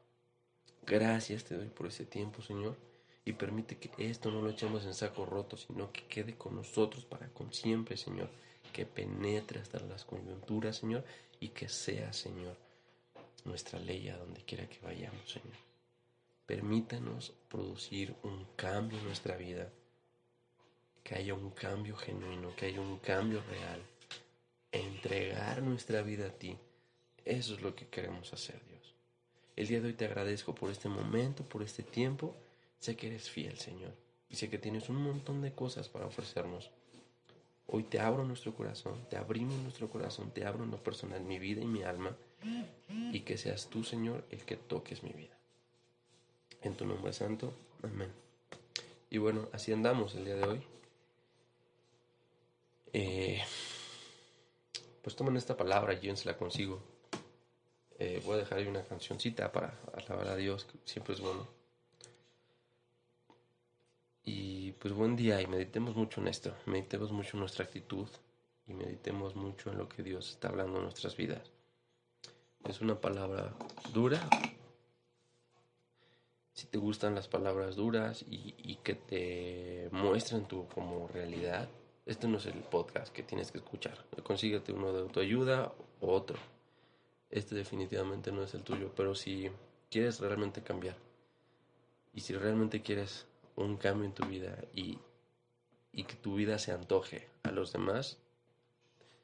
Gracias 0.86 1.44
te 1.44 1.56
doy 1.56 1.68
por 1.68 1.86
ese 1.88 2.04
tiempo, 2.04 2.42
Señor. 2.42 2.76
Y 3.24 3.32
permite 3.32 3.76
que 3.76 4.10
esto 4.10 4.30
no 4.30 4.40
lo 4.40 4.50
echemos 4.50 4.84
en 4.86 4.94
saco 4.94 5.26
roto, 5.26 5.56
sino 5.56 5.92
que 5.92 6.06
quede 6.06 6.36
con 6.36 6.56
nosotros 6.56 7.04
para 7.04 7.28
con 7.28 7.52
siempre, 7.52 7.96
Señor 7.96 8.28
que 8.70 8.86
penetre 8.86 9.60
hasta 9.60 9.80
las 9.80 10.04
coyunturas, 10.04 10.76
Señor, 10.76 11.04
y 11.40 11.48
que 11.48 11.68
sea, 11.68 12.12
Señor, 12.12 12.56
nuestra 13.44 13.78
ley 13.78 14.08
a 14.08 14.16
donde 14.16 14.42
quiera 14.42 14.68
que 14.68 14.78
vayamos, 14.80 15.30
Señor. 15.30 15.69
Permítanos 16.50 17.32
producir 17.48 18.12
un 18.24 18.44
cambio 18.56 18.98
en 18.98 19.04
nuestra 19.04 19.36
vida, 19.36 19.70
que 21.04 21.14
haya 21.14 21.32
un 21.32 21.50
cambio 21.50 21.94
genuino, 21.94 22.56
que 22.56 22.66
haya 22.66 22.80
un 22.80 22.98
cambio 22.98 23.40
real, 23.48 23.80
entregar 24.72 25.62
nuestra 25.62 26.02
vida 26.02 26.26
a 26.26 26.32
ti. 26.32 26.58
Eso 27.24 27.54
es 27.54 27.62
lo 27.62 27.76
que 27.76 27.86
queremos 27.86 28.32
hacer, 28.32 28.60
Dios. 28.66 28.96
El 29.54 29.68
día 29.68 29.80
de 29.80 29.86
hoy 29.86 29.92
te 29.92 30.06
agradezco 30.06 30.52
por 30.52 30.72
este 30.72 30.88
momento, 30.88 31.44
por 31.44 31.62
este 31.62 31.84
tiempo. 31.84 32.34
Sé 32.80 32.96
que 32.96 33.06
eres 33.06 33.30
fiel, 33.30 33.56
Señor, 33.56 33.94
y 34.28 34.34
sé 34.34 34.50
que 34.50 34.58
tienes 34.58 34.88
un 34.88 34.96
montón 34.96 35.42
de 35.42 35.52
cosas 35.52 35.88
para 35.88 36.06
ofrecernos. 36.06 36.72
Hoy 37.68 37.84
te 37.84 38.00
abro 38.00 38.24
nuestro 38.24 38.56
corazón, 38.56 39.06
te 39.08 39.16
abrimos 39.16 39.56
nuestro 39.62 39.88
corazón, 39.88 40.32
te 40.32 40.44
abro 40.44 40.64
en 40.64 40.72
lo 40.72 40.82
personal 40.82 41.22
mi 41.22 41.38
vida 41.38 41.62
y 41.62 41.66
mi 41.66 41.84
alma 41.84 42.16
y 43.12 43.20
que 43.20 43.38
seas 43.38 43.68
tú, 43.68 43.84
Señor, 43.84 44.24
el 44.30 44.44
que 44.44 44.56
toques 44.56 45.04
mi 45.04 45.12
vida. 45.12 45.39
En 46.62 46.76
tu 46.76 46.84
nombre 46.84 47.12
santo, 47.12 47.52
amén. 47.82 48.12
Y 49.08 49.18
bueno, 49.18 49.48
así 49.52 49.72
andamos 49.72 50.14
el 50.14 50.24
día 50.24 50.36
de 50.36 50.44
hoy. 50.44 50.62
Eh, 52.92 53.42
pues 55.02 55.16
tomen 55.16 55.36
esta 55.36 55.56
palabra, 55.56 55.98
yo 55.98 56.14
se 56.16 56.26
la 56.26 56.36
consigo. 56.36 56.80
Eh, 57.98 58.22
voy 58.24 58.34
a 58.34 58.38
dejar 58.38 58.58
ahí 58.58 58.66
una 58.66 58.84
cancioncita 58.84 59.50
para 59.52 59.78
alabar 59.94 60.28
a 60.28 60.36
Dios, 60.36 60.64
que 60.64 60.78
siempre 60.84 61.14
es 61.14 61.20
bueno. 61.20 61.46
Y 64.24 64.72
pues 64.72 64.94
buen 64.94 65.16
día 65.16 65.40
y 65.40 65.46
meditemos 65.46 65.96
mucho 65.96 66.20
en 66.20 66.28
esto, 66.28 66.54
meditemos 66.66 67.10
mucho 67.10 67.30
en 67.34 67.40
nuestra 67.40 67.64
actitud 67.64 68.08
y 68.66 68.74
meditemos 68.74 69.34
mucho 69.34 69.70
en 69.70 69.78
lo 69.78 69.88
que 69.88 70.02
Dios 70.02 70.30
está 70.30 70.48
hablando 70.48 70.76
en 70.76 70.84
nuestras 70.84 71.16
vidas. 71.16 71.50
Es 72.64 72.80
una 72.80 73.00
palabra 73.00 73.52
dura. 73.92 74.28
Te 76.70 76.78
gustan 76.78 77.14
las 77.14 77.26
palabras 77.26 77.76
duras 77.76 78.24
y, 78.28 78.76
que 78.84 78.94
te 78.94 79.88
muestran 79.90 80.46
tu 80.46 80.66
como 80.68 81.08
realidad, 81.08 81.68
este 82.06 82.28
no 82.28 82.38
es 82.38 82.46
el 82.46 82.62
podcast 82.62 83.12
que 83.12 83.22
tienes 83.22 83.50
que 83.50 83.58
escuchar. 83.58 84.04
Consíguete 84.22 84.72
uno 84.72 84.92
de 84.92 85.00
autoayuda 85.00 85.72
o 86.00 86.12
otro. 86.12 86.38
Este 87.28 87.54
definitivamente 87.54 88.32
no 88.32 88.42
es 88.42 88.54
el 88.54 88.62
tuyo, 88.62 88.92
pero 88.96 89.14
si 89.14 89.50
quieres 89.90 90.20
realmente 90.20 90.62
cambiar 90.62 90.96
y 92.12 92.20
si 92.20 92.34
realmente 92.34 92.82
quieres 92.82 93.26
un 93.56 93.76
cambio 93.76 94.06
en 94.06 94.14
tu 94.14 94.24
vida 94.26 94.56
y, 94.74 94.98
y 95.92 96.04
que 96.04 96.14
tu 96.14 96.36
vida 96.36 96.58
se 96.58 96.72
antoje 96.72 97.28
a 97.42 97.50
los 97.50 97.72
demás, 97.72 98.18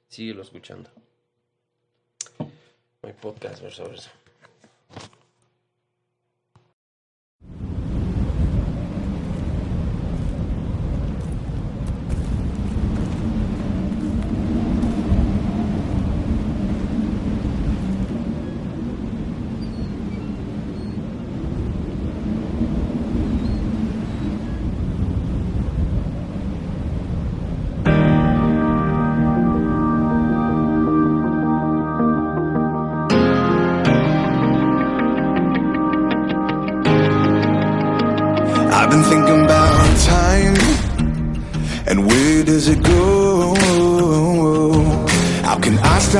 síguelo 0.08 0.42
escuchando. 0.42 0.90
My 3.02 3.12
podcast 3.12 3.62
verso 3.62 3.84
verso. 3.84 4.10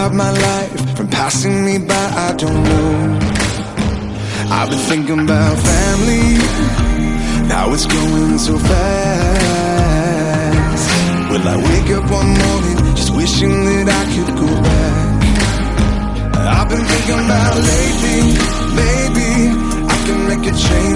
Stop 0.06 0.14
my 0.14 0.30
life 0.30 0.96
from 0.96 1.08
passing 1.08 1.64
me 1.64 1.78
by? 1.78 1.94
I 1.94 2.32
don't 2.36 2.62
know. 2.64 3.18
I've 4.56 4.70
been 4.70 4.84
thinking 4.90 5.20
about 5.20 5.56
family, 5.58 6.38
now 7.48 7.72
it's 7.74 7.86
going 7.86 8.38
so 8.38 8.56
fast. 8.58 9.66
Will 11.30 11.48
I 11.54 11.56
wake 11.56 11.90
up 11.96 12.10
one 12.10 12.30
morning 12.42 12.78
just 12.94 13.12
wishing 13.16 13.64
that 13.64 13.88
I 14.00 14.04
could 14.14 14.32
go 14.42 14.48
back? 14.68 15.24
I've 16.56 16.68
been 16.68 16.84
thinking 16.92 17.20
about 17.26 17.56
lately, 17.70 18.20
maybe 18.82 19.28
I 19.94 19.96
can 20.06 20.18
make 20.30 20.44
a 20.52 20.54
change 20.68 20.95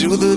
to 0.00 0.16
the 0.16 0.29